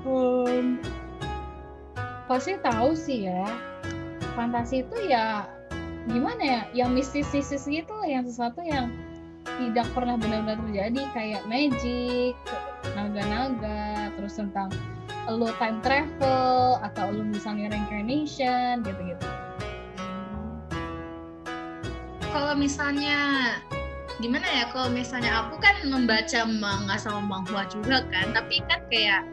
Hmm, 0.05 0.79
pasti 2.29 2.61
tahu 2.61 2.93
sih 2.93 3.29
ya 3.29 3.49
fantasi 4.37 4.85
itu 4.85 4.97
ya 5.09 5.49
gimana 6.09 6.43
ya 6.43 6.61
yang 6.77 6.93
mistis-mistis 6.93 7.65
gitu 7.65 7.97
yang 8.05 8.25
sesuatu 8.29 8.61
yang 8.65 8.93
tidak 9.45 9.87
pernah 9.93 10.17
benar-benar 10.17 10.61
terjadi 10.69 11.03
kayak 11.13 11.43
magic 11.49 12.37
naga-naga 12.97 13.84
terus 14.25 14.41
tentang 14.41 14.73
lo 15.29 15.53
time 15.61 15.85
travel 15.85 16.81
atau 16.81 17.13
lo 17.13 17.29
misalnya 17.29 17.69
reincarnation 17.69 18.81
gitu-gitu 18.81 19.29
Kalau 22.33 22.57
misalnya 22.57 23.21
gimana 24.17 24.49
ya 24.49 24.65
kalau 24.73 24.89
misalnya 24.89 25.45
aku 25.45 25.61
kan 25.61 25.77
membaca 25.85 26.49
manga 26.49 26.97
sama 26.97 27.21
manhwa 27.21 27.69
juga 27.69 28.01
kan 28.09 28.33
tapi 28.33 28.65
kan 28.65 28.81
kayak 28.89 29.29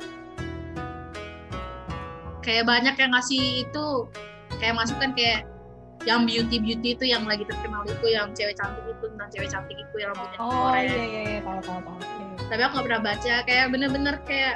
kayak 2.44 2.68
banyak 2.68 2.92
yang 3.00 3.16
ngasih 3.16 3.64
itu 3.64 3.88
kayak 4.60 4.76
masukan 4.76 5.16
kayak 5.16 5.48
yang 6.04 6.28
beauty 6.28 6.60
beauty 6.60 7.00
itu 7.00 7.06
yang 7.08 7.24
lagi 7.24 7.48
terkenal 7.48 7.88
itu 7.88 8.12
yang 8.12 8.28
cewek 8.36 8.60
cantik 8.60 8.84
itu 8.84 9.06
tentang 9.08 9.30
cewek 9.32 9.50
cantik 9.50 9.78
itu 9.80 9.96
yang 10.04 10.12
rambutnya 10.12 10.38
oh 10.44 10.52
korek. 10.52 10.84
iya 10.84 11.04
iya 11.08 11.22
iya 11.24 11.40
tahu 11.48 11.60
tahu 11.64 11.80
tahu 11.80 11.98
tapi 12.52 12.62
aku 12.68 12.72
nggak 12.76 12.86
pernah 12.92 13.02
baca 13.02 13.34
kayak 13.48 13.66
bener-bener 13.72 14.16
kayak 14.28 14.56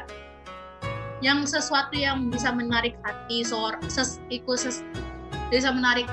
yang 1.26 1.42
sesuatu 1.50 1.98
yang 1.98 2.30
bisa 2.30 2.54
menarik 2.54 2.94
hati 3.02 3.42
seorang 3.42 3.82
ses, 3.90 4.22
ikut 4.30 4.62
ses, 4.62 4.86
bisa 5.50 5.74
menarik 5.74 6.06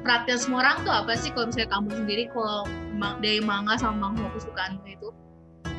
perhatian 0.00 0.40
semua 0.40 0.64
orang 0.64 0.80
tuh 0.80 0.94
apa 0.96 1.12
sih 1.12 1.28
kalau 1.36 1.52
misalnya 1.52 1.68
kamu 1.76 1.88
sendiri 1.92 2.24
kalau 2.32 2.64
dari 3.20 3.44
manga 3.44 3.76
sama 3.76 4.08
manga 4.08 4.32
kesukaanmu 4.32 4.88
itu 4.88 5.12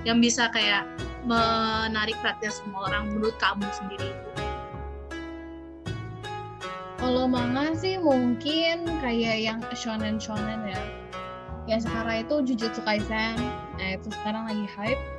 yang 0.06 0.22
bisa 0.22 0.46
kayak 0.54 0.86
menarik 1.26 2.14
perhatian 2.22 2.54
semua 2.54 2.86
orang 2.86 3.10
menurut 3.10 3.34
kamu 3.42 3.66
sendiri 3.74 4.14
Kalau 7.00 7.32
manga 7.32 7.72
sih 7.80 7.96
mungkin 7.96 8.84
kayak 9.00 9.40
yang 9.40 9.64
shonen 9.72 10.20
shonen 10.20 10.68
ya. 10.68 10.84
Yang 11.64 11.88
sekarang 11.88 12.28
itu 12.28 12.36
Jujutsu 12.44 12.84
Kaisen, 12.84 13.40
nah 13.80 13.96
itu 13.96 14.12
sekarang 14.20 14.52
lagi 14.52 14.68
hype. 14.68 15.19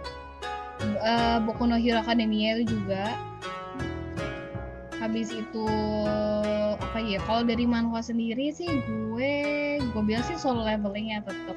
Eh, 0.80 1.38
Boku 1.44 1.68
no 1.68 1.76
Hero 1.76 2.00
Academia 2.00 2.56
itu 2.60 2.76
juga. 2.76 3.16
Habis 5.00 5.32
itu 5.32 5.66
apa 6.76 6.99
ya? 7.00 7.20
Kalau 7.25 7.44
dari 7.44 7.64
manhwa 7.64 8.04
sendiri 8.04 8.52
sih 8.52 8.68
gue 8.68 9.32
gue 9.80 10.02
bilang 10.04 10.25
sih 10.28 10.37
solo 10.37 10.64
leveling 10.64 11.12
ya 11.16 11.25
tetap. 11.25 11.56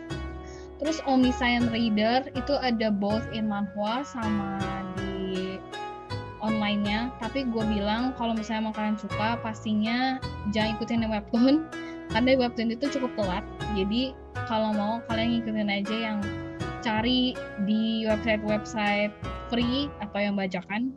Terus 0.79 0.99
Omniscient 1.07 1.71
Reader 1.71 2.27
itu 2.35 2.53
ada 2.59 2.91
both 2.91 3.23
in 3.31 3.47
manhwa 3.47 4.03
sama 4.03 4.59
di 4.99 5.59
online-nya 6.43 7.07
tapi 7.23 7.47
gue 7.47 7.63
bilang 7.63 8.11
kalau 8.19 8.35
misalnya 8.35 8.67
emang 8.67 8.75
kalian 8.75 8.97
suka 8.99 9.39
pastinya 9.39 10.19
jangan 10.51 10.75
ikutin 10.75 11.03
yang 11.07 11.15
webtoon 11.15 11.63
karena 12.11 12.35
webtoon 12.35 12.75
itu 12.75 12.91
cukup 12.99 13.15
telat 13.15 13.45
jadi 13.79 14.11
kalau 14.43 14.75
mau 14.75 14.99
kalian 15.07 15.39
ngikutin 15.39 15.69
aja 15.71 15.95
yang 15.95 16.19
cari 16.83 17.33
di 17.63 18.03
website-website 18.05 19.15
free 19.47 19.87
atau 20.03 20.19
yang 20.19 20.35
bajakan 20.35 20.91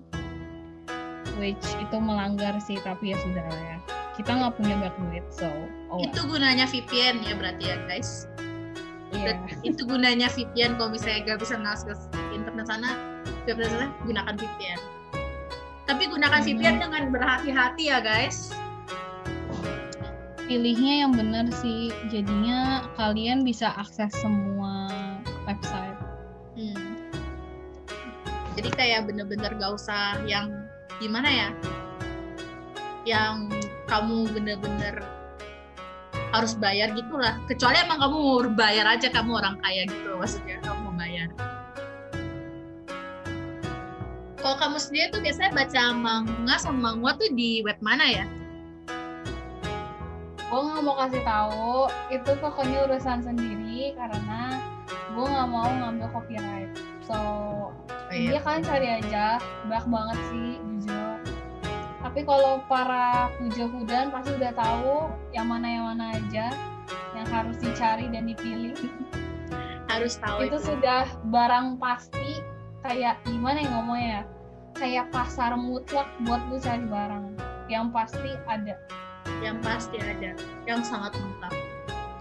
which 1.38 1.62
itu 1.78 1.96
melanggar 1.96 2.56
sih 2.58 2.80
tapi 2.82 3.14
ya 3.14 3.16
sudah 3.22 3.44
lah 3.46 3.62
ya 3.62 3.78
kita 4.16 4.30
nggak 4.32 4.54
punya 4.56 4.74
banyak 4.80 4.96
duit 5.06 5.24
so 5.30 5.46
oh 5.92 5.96
well. 5.96 6.02
itu 6.02 6.20
gunanya 6.26 6.66
VPN 6.66 7.22
ya 7.22 7.34
berarti 7.38 7.64
ya 7.70 7.76
guys 7.86 8.26
Iya. 9.14 9.38
itu 9.62 9.86
gunanya 9.86 10.26
VPN 10.26 10.76
kalau 10.76 10.90
misalnya 10.90 11.34
gak 11.34 11.46
bisa 11.46 11.54
ngakses 11.62 12.10
internet 12.34 12.66
sana 12.66 12.90
website 13.46 13.70
sana 13.70 13.86
gunakan 14.02 14.34
VPN 14.34 14.80
tapi 15.86 16.02
gunakan 16.10 16.40
Hmm. 16.42 16.46
VPN 16.50 16.76
dengan 16.82 17.02
berhati-hati 17.14 17.84
ya 17.86 18.02
guys 18.02 18.50
pilihnya 20.50 21.06
yang 21.06 21.12
benar 21.14 21.46
sih 21.54 21.90
jadinya 22.10 22.86
kalian 22.98 23.46
bisa 23.46 23.70
akses 23.78 24.10
semua 24.18 24.90
website. 25.46 25.98
Hmm. 26.56 26.96
jadi 28.56 28.72
kayak 28.72 29.00
bener-bener 29.04 29.52
gak 29.60 29.72
usah 29.76 30.16
yang 30.24 30.48
gimana 30.98 31.28
ya? 31.28 31.48
Yang 33.04 33.52
kamu 33.86 34.32
bener-bener 34.32 35.04
harus 36.32 36.56
bayar 36.56 36.90
gitulah. 36.96 37.36
Kecuali 37.46 37.76
emang 37.80 38.00
kamu 38.00 38.16
mau 38.16 38.40
bayar 38.56 38.88
aja 38.88 39.12
kamu 39.12 39.38
orang 39.38 39.56
kaya 39.60 39.84
gitu 39.86 40.16
maksudnya 40.16 40.58
kamu 40.64 40.78
mau 40.88 40.94
bayar. 40.96 41.28
Kalau 44.40 44.56
kamu 44.56 44.78
sendiri 44.78 45.06
tuh 45.10 45.20
biasanya 45.20 45.52
baca 45.52 45.82
manga 45.92 46.54
sama 46.56 46.94
manga 46.94 47.18
tuh 47.18 47.30
di 47.34 47.60
web 47.62 47.78
mana 47.84 48.04
ya? 48.08 48.26
gue 50.46 50.62
nggak 50.62 50.84
mau 50.86 50.96
kasih 50.96 51.22
tahu. 51.26 51.90
Itu 52.08 52.32
pokoknya 52.38 52.86
urusan 52.88 53.20
sendiri 53.26 53.92
karena 53.98 54.56
gue 54.86 55.26
nggak 55.26 55.48
mau 55.48 55.68
ngambil 55.68 56.08
copyright. 56.14 56.70
So 57.06 57.18
iya. 58.10 58.38
dia 58.38 58.40
kan 58.42 58.62
cari 58.62 58.88
aja. 59.02 59.38
Banyak 59.66 59.86
banget 59.86 60.18
sih 60.30 60.50
jujur. 60.62 61.18
Tapi 62.02 62.20
kalau 62.22 62.62
para 62.70 63.30
puja 63.38 63.64
hudan 63.66 64.14
pasti 64.14 64.30
udah 64.38 64.52
tahu 64.54 65.10
yang 65.34 65.50
mana 65.50 65.66
yang 65.66 65.84
mana 65.90 66.04
aja 66.14 66.54
yang 67.16 67.28
harus 67.32 67.56
dicari 67.58 68.06
dan 68.12 68.28
dipilih. 68.28 68.76
Harus 69.86 70.18
tahu 70.18 70.44
itu 70.44 70.58
itu. 70.60 70.74
sudah 70.76 71.08
barang 71.30 71.78
pasti 71.80 72.42
kayak 72.84 73.16
gimana 73.24 73.64
yang 73.64 73.72
ngomongnya 73.80 74.08
ya? 74.10 74.22
Kayak 74.76 75.06
pasar 75.08 75.56
mutlak 75.56 76.10
buat 76.26 76.42
lu 76.52 76.60
cari 76.60 76.84
barang. 76.84 77.38
Yang 77.72 77.86
pasti 77.94 78.30
ada. 78.44 78.76
Yang 79.40 79.56
pasti 79.64 79.96
ada, 80.02 80.30
yang 80.68 80.84
sangat 80.84 81.16
lengkap. 81.16 81.54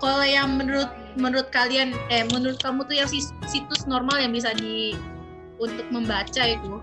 Kalau 0.06 0.22
yang 0.22 0.62
menurut 0.62 0.94
menurut 1.18 1.50
kalian, 1.50 1.98
eh 2.14 2.30
menurut 2.30 2.62
kamu 2.62 2.86
tuh 2.86 2.94
yang 2.94 3.10
situs 3.50 3.90
normal 3.90 4.22
yang 4.22 4.38
bisa 4.38 4.54
di 4.54 4.94
untuk 5.58 5.90
membaca 5.90 6.46
itu 6.46 6.78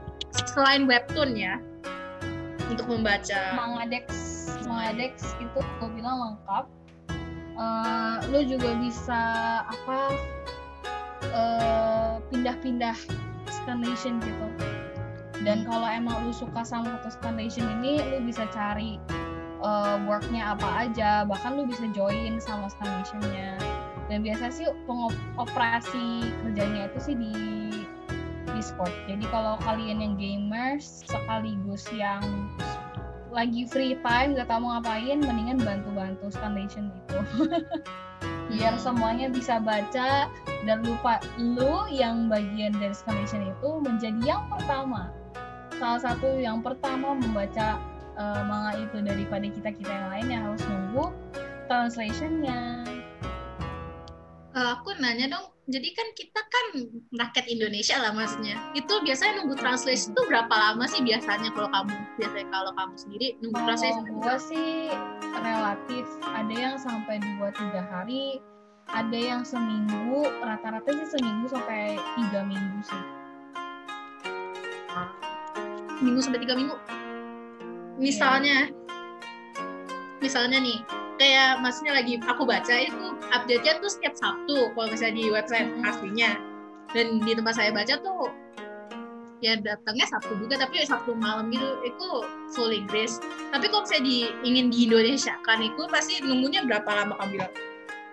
selain 0.51 0.91
webtoon 0.91 1.39
ya 1.39 1.63
untuk 2.67 2.91
membaca. 2.91 3.55
Mangadex 3.55 4.11
Mangadex 4.67 5.39
itu 5.39 5.55
gue 5.63 5.89
bilang 5.95 6.35
lengkap. 6.35 6.65
Eh, 7.53 8.17
lu 8.35 8.43
juga 8.43 8.75
bisa 8.83 9.21
apa 9.71 10.19
eh, 11.31 12.15
pindah-pindah 12.27 12.99
scanlation 13.47 14.19
gitu. 14.19 14.47
Dan 15.47 15.63
kalau 15.63 15.87
emang 15.87 16.27
lu 16.27 16.35
suka 16.35 16.67
sama 16.67 16.99
satu 16.99 17.23
scanlation 17.23 17.71
ini 17.79 18.03
lu 18.03 18.27
bisa 18.27 18.51
cari 18.51 18.99
eh, 19.63 19.97
worknya 20.05 20.59
apa 20.59 20.91
aja 20.91 21.23
bahkan 21.25 21.57
lu 21.57 21.65
bisa 21.65 21.87
join 21.95 22.37
sama 22.43 22.67
scanlationnya 22.69 23.57
dan 24.11 24.21
biasa 24.21 24.53
sih 24.53 24.67
pengoperasi 24.85 26.29
kerjanya 26.45 26.91
itu 26.91 26.99
sih 27.01 27.15
di 27.17 27.35
Discord. 28.53 28.93
Jadi 29.09 29.25
kalau 29.33 29.57
kalian 29.65 30.05
yang 30.05 30.15
gamers 30.21 31.03
sekaligus 31.09 31.89
yang 31.95 32.21
lagi 33.33 33.65
free 33.65 33.97
time 34.05 34.37
gak 34.37 34.53
tau 34.53 34.61
mau 34.61 34.77
ngapain 34.77 35.25
mendingan 35.25 35.57
bantu-bantu 35.65 36.29
scanlation 36.29 36.93
itu 36.93 37.19
biar 38.53 38.77
Hmm. 38.77 38.85
semuanya 38.85 39.33
bisa 39.33 39.57
baca 39.57 40.29
dan 40.69 40.79
lupa 40.85 41.17
lu 41.41 41.89
yang 41.89 42.29
bagian 42.29 42.77
dari 42.77 42.93
scanlation 42.93 43.49
itu 43.49 43.81
menjadi 43.81 44.37
yang 44.37 44.45
pertama. 44.53 45.09
Salah 45.81 46.13
satu 46.13 46.37
yang 46.37 46.61
pertama 46.61 47.17
membaca 47.17 47.81
uh, 48.17 48.43
manga 48.45 48.79
itu 48.81 48.99
daripada 49.01 49.47
kita 49.49 49.71
kita 49.77 49.93
yang 49.93 50.09
lain 50.11 50.27
yang 50.29 50.43
harus 50.51 50.63
nunggu 50.67 51.05
translationnya. 51.67 52.85
Eh, 54.53 54.69
aku 54.77 54.93
nanya 55.01 55.33
dong 55.33 55.49
jadi 55.71 55.89
kan 55.95 56.09
kita 56.13 56.41
kan 56.45 56.67
rakyat 57.17 57.47
Indonesia 57.49 57.97
lah 57.97 58.13
maksudnya. 58.13 58.59
Itu 58.75 59.01
biasanya 59.01 59.41
nunggu 59.41 59.57
translation 59.57 60.13
itu 60.13 60.23
berapa 60.27 60.51
lama 60.51 60.85
sih 60.91 61.01
biasanya 61.01 61.55
kalau 61.55 61.71
kamu 61.71 61.95
biasanya 62.19 62.47
kalau 62.51 62.71
kamu 62.75 62.95
sendiri 62.99 63.29
nunggu 63.41 63.57
kalau 63.57 63.69
translation? 63.71 64.03
gue 64.11 64.37
sih 64.43 64.71
relatif 65.39 66.07
ada 66.27 66.55
yang 66.55 66.77
sampai 66.77 67.17
dua 67.23 67.49
tiga 67.55 67.81
hari 67.89 68.43
ada 68.91 69.15
yang 69.17 69.47
seminggu 69.47 70.27
rata-rata 70.43 70.91
sih 70.91 71.09
seminggu 71.15 71.47
sampai 71.49 71.97
tiga 72.19 72.41
minggu 72.45 72.79
sih. 72.83 73.03
Minggu 76.03 76.21
sampai 76.21 76.43
tiga 76.43 76.59
minggu 76.59 76.77
misalnya 78.03 78.75
misalnya 80.19 80.59
nih 80.59 80.83
kayak 81.23 81.63
maksudnya 81.63 82.03
lagi 82.03 82.19
aku 82.27 82.43
baca 82.43 82.75
itu 82.75 83.15
update-nya 83.31 83.79
tuh 83.79 83.91
setiap 83.91 84.19
Sabtu 84.19 84.75
kalau 84.75 84.91
misalnya 84.91 85.15
di 85.15 85.25
website 85.31 85.71
Hmm. 85.71 85.87
aslinya. 85.87 86.31
Dan 86.93 87.25
di 87.25 87.33
tempat 87.33 87.57
saya 87.57 87.71
baca 87.73 87.95
tuh 88.03 88.29
ya 89.41 89.59
datangnya 89.59 90.07
Sabtu 90.07 90.39
juga 90.39 90.61
tapi 90.61 90.83
Sabtu 90.83 91.15
malam 91.15 91.49
gitu 91.55 91.79
itu 91.87 92.09
full 92.53 92.75
Inggris. 92.75 93.23
Tapi 93.55 93.71
kalau 93.71 93.87
misalnya 93.87 94.05
di, 94.05 94.19
ingin 94.45 94.67
di 94.69 94.79
Indonesia 94.91 95.39
kan 95.47 95.63
itu 95.63 95.87
pasti 95.89 96.21
nunggunya 96.21 96.67
berapa 96.67 96.91
lama 96.91 97.15
kamu 97.23 97.39
bilang? 97.39 97.55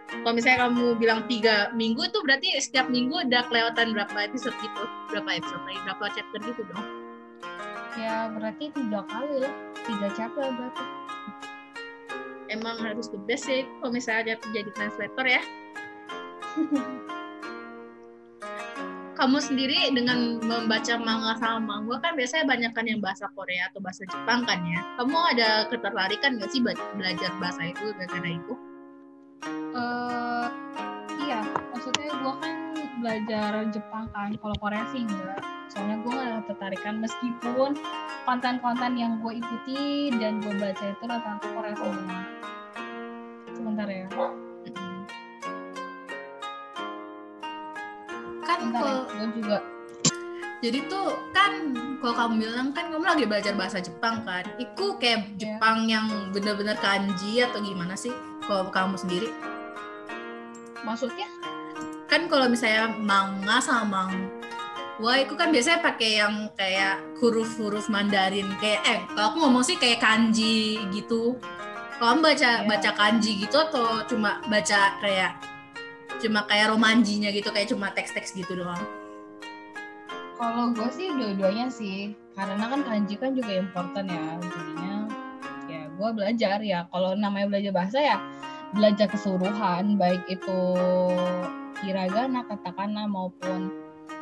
Kalau 0.09 0.33
misalnya 0.33 0.59
kamu 0.69 0.85
bilang 0.97 1.19
tiga 1.29 1.69
minggu 1.77 2.01
itu 2.01 2.17
berarti 2.25 2.57
setiap 2.57 2.89
minggu 2.89 3.29
udah 3.29 3.45
kelewatan 3.45 3.93
berapa 3.93 4.17
episode 4.25 4.57
gitu? 4.57 4.83
Berapa 5.13 5.37
episode 5.37 5.61
lagi? 5.69 5.79
Berapa 5.85 6.03
chapter 6.17 6.39
gitu 6.49 6.61
dong 6.73 6.98
ya 7.99 8.31
berarti 8.31 8.71
tiga 8.71 9.03
kali 9.11 9.43
lah 9.43 9.53
tiga 9.83 10.07
chapter 10.15 10.47
berarti 10.55 10.83
emang 12.49 12.81
harus 12.81 13.11
the 13.13 13.19
best 13.29 13.45
sih 13.45 13.67
kalau 13.79 13.93
misalnya 13.93 14.35
jadi 14.51 14.71
translator 14.73 15.25
ya. 15.27 15.41
Kamu 19.19 19.35
sendiri 19.43 19.91
dengan 19.91 20.39
membaca 20.39 20.95
manga 20.95 21.35
sama 21.43 21.59
manga 21.59 21.99
kan 21.99 22.15
biasanya 22.15 22.47
banyak 22.47 22.71
kan 22.71 22.87
yang 22.87 23.03
bahasa 23.03 23.27
Korea 23.35 23.67
atau 23.67 23.83
bahasa 23.83 24.07
Jepang 24.07 24.47
kan 24.47 24.63
ya. 24.63 24.79
Kamu 24.95 25.17
ada 25.35 25.67
ketertarikan 25.67 26.39
nggak 26.39 26.49
sih 26.49 26.63
belajar 26.63 27.27
bahasa 27.37 27.67
itu 27.67 27.91
gara-gara 27.99 28.31
itu? 28.31 28.55
eh 29.75 30.47
iya 31.23 31.39
maksudnya 31.71 32.11
gue 32.11 32.33
kan 32.43 32.58
belajar 32.97 33.51
Jepang 33.69 34.09
kan 34.09 34.33
kalau 34.41 34.55
Korea 34.57 34.83
sih 34.89 35.05
enggak 35.05 35.41
soalnya 35.69 36.01
gue 36.01 36.11
gak 36.11 36.25
ada 36.25 36.41
tertarikan 36.49 36.95
meskipun 36.97 37.77
konten-konten 38.25 38.97
yang 38.97 39.21
gue 39.21 39.37
ikuti 39.37 40.09
dan 40.17 40.41
gue 40.41 40.53
baca 40.57 40.85
itu 40.89 41.03
rata-rata 41.05 41.47
Korea 41.53 41.75
semua 41.77 42.21
sebentar 43.53 43.87
ya 43.87 44.05
Kan 48.49 48.59
ya 48.65 48.69
kalau 48.73 48.97
gue 49.05 49.27
juga 49.37 49.57
jadi 50.59 50.79
tuh 50.91 51.15
kan 51.31 51.71
kalau 52.03 52.15
kamu 52.19 52.33
bilang 52.43 52.75
kan 52.75 52.91
kamu 52.91 53.05
lagi 53.07 53.23
belajar 53.23 53.55
bahasa 53.55 53.79
Jepang 53.79 54.27
kan. 54.27 54.43
Itu 54.59 54.99
kayak 54.99 55.39
Iya. 55.39 55.55
Jepang 55.55 55.87
yang 55.87 56.35
bener-bener 56.35 56.75
kanji 56.83 57.39
atau 57.39 57.63
gimana 57.63 57.95
sih 57.95 58.11
kalau 58.43 58.67
kamu 58.67 58.99
sendiri? 58.99 59.31
maksudnya 60.83 61.27
kan 62.09 62.25
kalau 62.25 62.49
misalnya 62.49 62.89
manga 62.97 63.61
sama 63.61 64.09
Wah, 64.99 65.15
itu 65.15 65.31
kan 65.39 65.47
biasanya 65.47 65.79
pakai 65.79 66.19
yang 66.19 66.51
kayak 66.59 66.99
huruf-huruf 67.23 67.87
Mandarin 67.87 68.51
kayak 68.59 68.83
eh 68.83 68.99
kalau 69.15 69.31
aku 69.31 69.37
ngomong 69.47 69.63
sih 69.63 69.79
kayak 69.79 70.03
kanji 70.03 70.75
gitu. 70.91 71.39
Kalau 71.95 72.19
kamu 72.19 72.35
baca 72.35 72.49
Iya. 72.59 72.67
baca 72.67 72.91
kanji 72.99 73.31
gitu 73.39 73.55
atau 73.63 74.03
cuma 74.03 74.43
baca 74.51 74.99
kayak 74.99 75.39
cuma 76.19 76.43
kayak 76.43 76.75
romanjinya 76.75 77.31
gitu 77.31 77.47
kayak 77.47 77.71
cuma 77.71 77.95
teks-teks 77.95 78.35
gitu 78.35 78.59
doang. 78.59 78.83
kalau 80.39 80.71
gue 80.71 80.87
sih 80.87 81.11
dua-duanya 81.11 81.67
sih 81.67 82.15
karena 82.31 82.63
kan 82.71 82.79
kanji 82.83 83.19
kan 83.19 83.35
juga 83.35 83.59
important 83.59 84.07
ya 84.07 84.39
jadinya 84.39 84.95
ya 85.67 85.83
gue 85.91 86.09
belajar 86.15 86.57
ya 86.63 86.87
kalau 86.87 87.11
namanya 87.11 87.51
belajar 87.51 87.71
bahasa 87.75 87.99
ya 87.99 88.17
belajar 88.71 89.11
keseluruhan 89.11 89.99
baik 89.99 90.23
itu 90.31 90.59
hiragana 91.83 92.43
katakana 92.45 93.07
maupun 93.07 93.71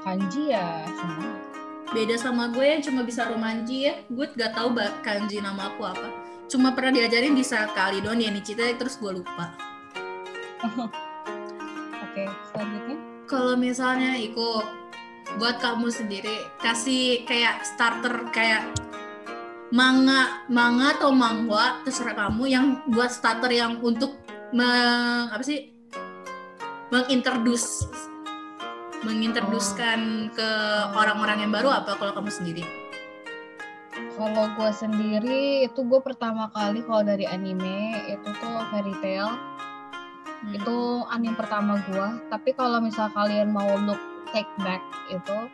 kanji 0.04 0.54
ya 0.54 0.86
semua 0.88 1.48
Beda 1.88 2.20
sama 2.20 2.52
gue 2.52 2.68
yang 2.68 2.84
cuma 2.84 3.00
bisa 3.08 3.24
romanji 3.32 3.88
ya. 3.88 4.04
Gue 4.12 4.28
gak 4.36 4.60
tahu 4.60 4.76
kanji 5.08 5.40
nama 5.40 5.72
aku 5.72 5.88
apa. 5.88 6.12
Cuma 6.52 6.76
pernah 6.76 7.00
diajarin 7.00 7.32
di 7.32 7.48
sekali 7.48 8.04
doang 8.04 8.20
ya 8.20 8.28
Nichita 8.28 8.68
terus 8.76 9.00
gue 9.00 9.24
lupa. 9.24 9.56
oke 12.18 12.24
selanjutnya 12.52 12.98
Kalau 13.30 13.56
misalnya 13.56 14.18
Iko 14.18 14.66
buat 15.38 15.62
kamu 15.62 15.92
sendiri 15.92 16.50
kasih 16.64 17.28
kayak 17.28 17.62
starter 17.62 18.32
kayak 18.34 18.64
manga 19.70 20.42
manga 20.48 20.96
atau 20.96 21.12
mangwa 21.12 21.84
terserah 21.84 22.16
kamu 22.16 22.44
yang 22.48 22.66
buat 22.90 23.12
starter 23.12 23.52
yang 23.52 23.78
untuk 23.84 24.16
meng, 24.56 25.28
apa 25.30 25.44
sih 25.44 25.77
mengintroduce 26.94 27.88
mengintroduskan 29.06 30.34
ke 30.34 30.50
orang-orang 30.98 31.46
yang 31.46 31.52
baru 31.54 31.70
apa 31.70 31.96
kalau 31.96 32.12
kamu 32.18 32.32
sendiri? 32.34 32.64
kalau 34.18 34.50
gue 34.58 34.72
sendiri 34.74 35.70
itu 35.70 35.80
gue 35.86 36.02
pertama 36.02 36.50
kali 36.50 36.82
kalau 36.82 37.06
dari 37.06 37.30
anime 37.30 38.02
itu 38.10 38.30
tuh 38.42 38.58
fairy 38.74 38.94
tail 39.02 39.38
Hmm. 40.38 40.54
itu 40.54 40.78
anime 41.10 41.34
pertama 41.34 41.82
gua 41.90 42.22
tapi 42.30 42.54
kalau 42.54 42.78
misal 42.78 43.10
kalian 43.10 43.50
mau 43.50 43.68
look 43.90 43.98
take 44.30 44.50
back 44.62 44.86
itu 45.10 45.50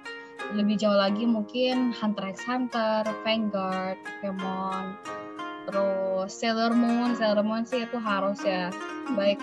lebih 0.52 0.76
jauh 0.76 0.94
lagi 1.00 1.24
mungkin 1.24 1.96
Hunter 1.96 2.36
x 2.36 2.44
Hunter, 2.44 3.08
Vanguard, 3.24 3.96
Pokemon, 4.04 5.00
terus 5.66 6.30
Sailor 6.36 6.76
Moon, 6.76 7.16
Sailor 7.16 7.48
Moon 7.48 7.64
sih 7.64 7.88
itu 7.88 7.96
harus 7.96 8.44
ya 8.44 8.68
baik. 9.16 9.40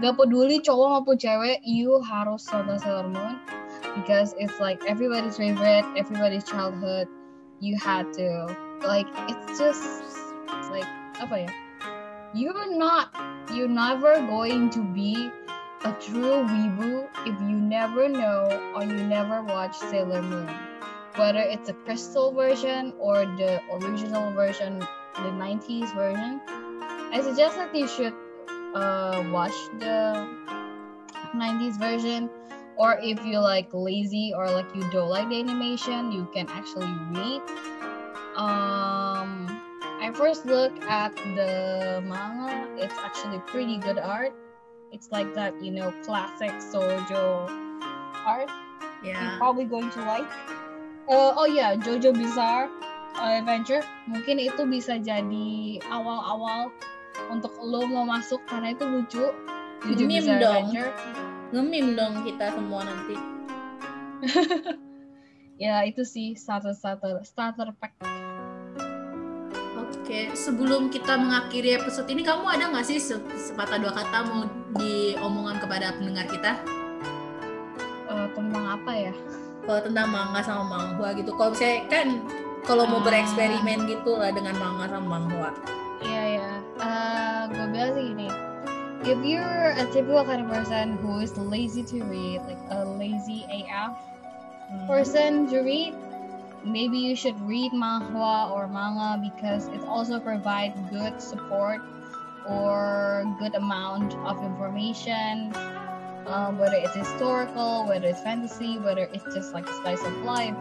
Gak 0.00 0.16
peduli 0.16 0.64
cowok 0.64 0.88
maupun 1.00 1.16
cewek 1.20 1.60
you 1.62 2.00
harus 2.02 2.48
nonton 2.48 2.80
Sailor 2.80 3.08
Moon. 3.08 3.36
Because 3.92 4.32
it's 4.40 4.56
like 4.56 4.80
everybody's 4.88 5.36
favorite 5.36 5.84
everybody's 5.94 6.44
childhood. 6.48 7.06
You 7.60 7.76
had 7.76 8.10
to. 8.16 8.48
Like 8.82 9.06
it's 9.28 9.60
just 9.60 9.84
like 10.72 10.88
apa 11.20 11.46
ya? 11.46 11.50
You're 12.32 12.72
not 12.72 13.12
you're 13.52 13.70
never 13.70 14.18
going 14.24 14.72
to 14.72 14.80
be 14.80 15.28
a 15.84 15.92
true 16.00 16.46
weebu 16.48 17.04
if 17.28 17.36
you 17.42 17.58
never 17.58 18.08
know 18.08 18.48
or 18.74 18.86
you 18.86 19.04
never 19.04 19.44
watch 19.44 19.76
Sailor 19.76 20.22
Moon. 20.24 20.48
Whether 21.20 21.44
it's 21.44 21.68
a 21.68 21.76
crystal 21.84 22.32
version 22.32 22.96
or 22.96 23.28
the 23.36 23.60
original 23.68 24.32
version 24.32 24.80
the 25.20 25.28
90s 25.36 25.92
version 25.92 26.40
I 27.12 27.20
suggest 27.20 27.56
that 27.56 27.76
you 27.76 27.86
should 27.86 28.16
uh, 28.74 29.22
watch 29.30 29.54
the 29.78 30.28
90s 31.34 31.78
version 31.78 32.28
or 32.76 32.98
if 33.02 33.24
you 33.24 33.38
like 33.38 33.68
lazy 33.72 34.32
or 34.34 34.50
like 34.50 34.68
you 34.74 34.82
don't 34.90 35.08
like 35.08 35.28
the 35.28 35.38
animation 35.38 36.12
you 36.12 36.28
can 36.32 36.48
actually 36.48 36.92
read. 37.12 37.42
Um 38.36 39.46
i 40.00 40.10
first 40.14 40.46
look 40.46 40.72
at 40.88 41.14
the 41.36 42.02
manga. 42.04 42.66
It's 42.80 42.96
actually 42.98 43.38
pretty 43.46 43.78
good 43.78 43.98
art. 43.98 44.32
It's 44.90 45.12
like 45.12 45.34
that 45.34 45.54
you 45.62 45.70
know 45.70 45.92
classic 46.04 46.52
sojo 46.58 47.48
art. 48.26 48.50
You're 49.02 49.36
probably 49.38 49.64
going 49.64 49.90
to 49.90 50.00
like. 50.04 50.28
Uh, 51.10 51.34
oh 51.36 51.46
yeah 51.46 51.74
Jojo 51.76 52.14
Bizarre 52.14 52.70
Adventure. 53.18 53.82
Mungkin 54.08 54.38
itu 54.38 54.62
bisa 54.64 54.96
jadi 55.02 55.82
awal-awal 55.90 56.70
untuk 57.28 57.52
lo 57.58 57.84
mau 57.84 58.04
masuk 58.04 58.40
karena 58.44 58.72
itu 58.72 58.84
lucu 58.84 59.24
Meme 59.82 60.06
Bizarre 60.06 60.38
dong. 60.38 60.66
Ngemim 61.50 61.86
dong 61.92 62.14
kita 62.22 62.54
semua 62.54 62.80
nanti. 62.82 63.16
ya 65.58 65.82
itu 65.82 66.02
sih 66.02 66.32
starter 66.32 66.72
starter 66.72 67.18
starter 67.22 67.74
pack 67.76 67.94
Oke, 69.74 70.32
sebelum 70.32 70.88
kita 70.88 71.14
mengakhiri 71.14 71.74
episode 71.74 72.06
ini, 72.06 72.20
kamu 72.20 72.44
ada 72.44 72.68
nggak 72.68 72.84
sih 72.84 72.98
se- 72.98 73.22
sepatah 73.32 73.78
dua 73.78 73.92
kata 73.92 74.18
mau 74.24 74.42
diomongan 74.74 75.56
kepada 75.58 75.94
pendengar 75.94 76.26
kita? 76.26 76.58
Eh, 78.08 78.26
tentang 78.32 78.66
apa 78.68 78.92
ya 78.92 79.14
Kalau 79.62 79.78
tentang 79.80 80.10
manga 80.10 80.42
sama 80.42 80.64
manhwa 80.66 81.14
gitu. 81.14 81.30
Kalau 81.32 81.54
misalnya 81.54 81.86
kan, 81.86 82.08
kalau 82.62 82.84
mau 82.84 82.98
Ah. 82.98 83.04
bereksperimen 83.04 83.86
gitu 83.86 84.18
lah 84.18 84.34
dengan 84.34 84.58
manga 84.58 84.90
sama 84.90 85.06
manhwa. 85.18 85.50
Iya 86.02 86.22
ya, 86.34 86.48
Eh, 86.82 87.42
gue 87.46 87.66
bilang 87.70 87.94
sih 87.94 88.04
gini, 88.10 88.28
if 89.06 89.18
you're 89.22 89.70
a 89.78 89.86
typical 89.94 90.26
kind 90.26 90.42
of 90.42 90.50
person 90.50 90.98
who 90.98 91.22
is 91.22 91.30
lazy 91.38 91.86
to 91.86 92.02
read, 92.02 92.42
like 92.42 92.58
a 92.74 92.82
lazy 92.82 93.46
AF 93.46 93.94
Hmm. 94.72 94.86
person 94.90 95.30
to 95.54 95.62
read, 95.62 95.94
maybe 96.66 96.98
you 96.98 97.14
should 97.14 97.38
read 97.46 97.70
manhwa 97.70 98.50
or 98.50 98.66
manga 98.66 99.14
because 99.20 99.70
it 99.70 99.82
also 99.86 100.18
provides 100.18 100.74
good 100.90 101.22
support 101.22 101.78
or 102.48 103.22
good 103.38 103.54
amount 103.54 104.18
of 104.26 104.42
information, 104.42 105.54
um, 106.26 106.58
whether 106.58 106.74
it's 106.82 106.98
historical, 106.98 107.86
whether 107.86 108.10
it's 108.10 108.22
fantasy, 108.26 108.74
whether 108.82 109.06
it's 109.14 109.26
just 109.30 109.54
like 109.54 109.70
a 109.70 109.74
slice 109.86 110.02
of 110.02 110.14
life. 110.26 110.54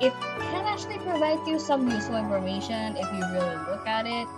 It 0.00 0.16
can 0.48 0.64
actually 0.64 0.96
provide 1.04 1.44
you 1.44 1.58
some 1.60 1.90
useful 1.90 2.16
information 2.16 2.96
if 2.96 3.08
you 3.12 3.20
really 3.36 3.58
look 3.68 3.84
at 3.84 4.06
it. 4.08 4.28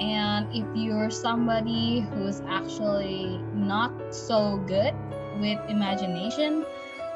And 0.00 0.48
if 0.52 0.66
you're 0.74 1.10
somebody 1.10 2.00
who's 2.00 2.40
actually 2.48 3.40
not 3.54 3.92
so 4.14 4.58
good 4.66 4.94
with 5.40 5.58
imagination 5.68 6.64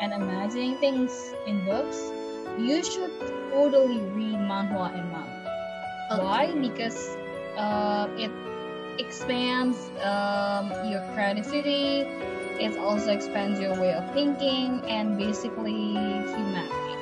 and 0.01 0.13
imagining 0.13 0.77
things 0.79 1.35
in 1.47 1.65
books, 1.65 2.11
you 2.59 2.83
should 2.85 3.13
totally 3.51 4.01
read 4.17 4.37
manhwa 4.37 4.93
and 4.93 5.11
manga. 5.13 6.23
Why? 6.23 6.53
Because 6.53 7.17
uh, 7.57 8.09
it 8.17 8.31
expands 8.99 9.79
um, 10.03 10.73
your 10.91 11.01
creativity. 11.15 12.05
It 12.61 12.77
also 12.79 13.13
expands 13.13 13.59
your 13.61 13.75
way 13.81 13.95
of 13.95 14.13
thinking 14.13 14.83
and 14.87 15.17
basically 15.17 15.95
humanity. 15.95 16.97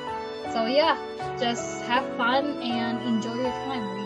So 0.53 0.65
yeah, 0.65 0.97
just 1.39 1.81
have 1.83 2.05
fun 2.17 2.61
and 2.61 3.01
enjoy 3.07 3.35
your 3.35 3.55
time. 3.67 4.00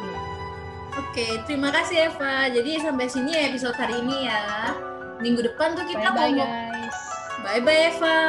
Oke, 0.96 1.44
terima 1.44 1.72
kasih 1.76 2.12
Eva. 2.12 2.48
Jadi 2.48 2.80
sampai 2.80 3.08
sini 3.12 3.36
ya 3.36 3.52
episode 3.52 3.76
hari 3.76 4.00
ini 4.00 4.32
ya. 4.32 4.72
Minggu 5.20 5.44
depan 5.44 5.76
tuh 5.76 5.84
kita 5.88 6.12
Bye 6.12 6.16
bye 6.16 6.32
ngomong 6.32 6.40
guys. 6.40 6.98
Bye 7.44 7.62
bye 7.64 7.82
Eva. 7.92 8.20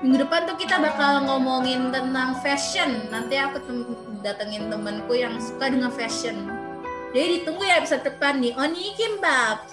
Minggu 0.00 0.18
depan 0.24 0.40
tuh 0.48 0.56
kita 0.56 0.76
bakal 0.80 1.24
ngomongin 1.28 1.92
tentang 1.92 2.36
fashion. 2.40 3.08
Nanti 3.12 3.36
aku 3.36 3.60
tem- 3.64 3.96
datengin 4.24 4.72
temanku 4.72 5.12
yang 5.16 5.36
suka 5.36 5.68
dengan 5.68 5.92
fashion. 5.92 6.48
Jadi 7.12 7.44
ditunggu 7.44 7.64
ya 7.64 7.80
episode 7.80 8.04
depan 8.08 8.40
nih. 8.40 8.56
Oni 8.56 8.96
Kimbap. 8.96 9.68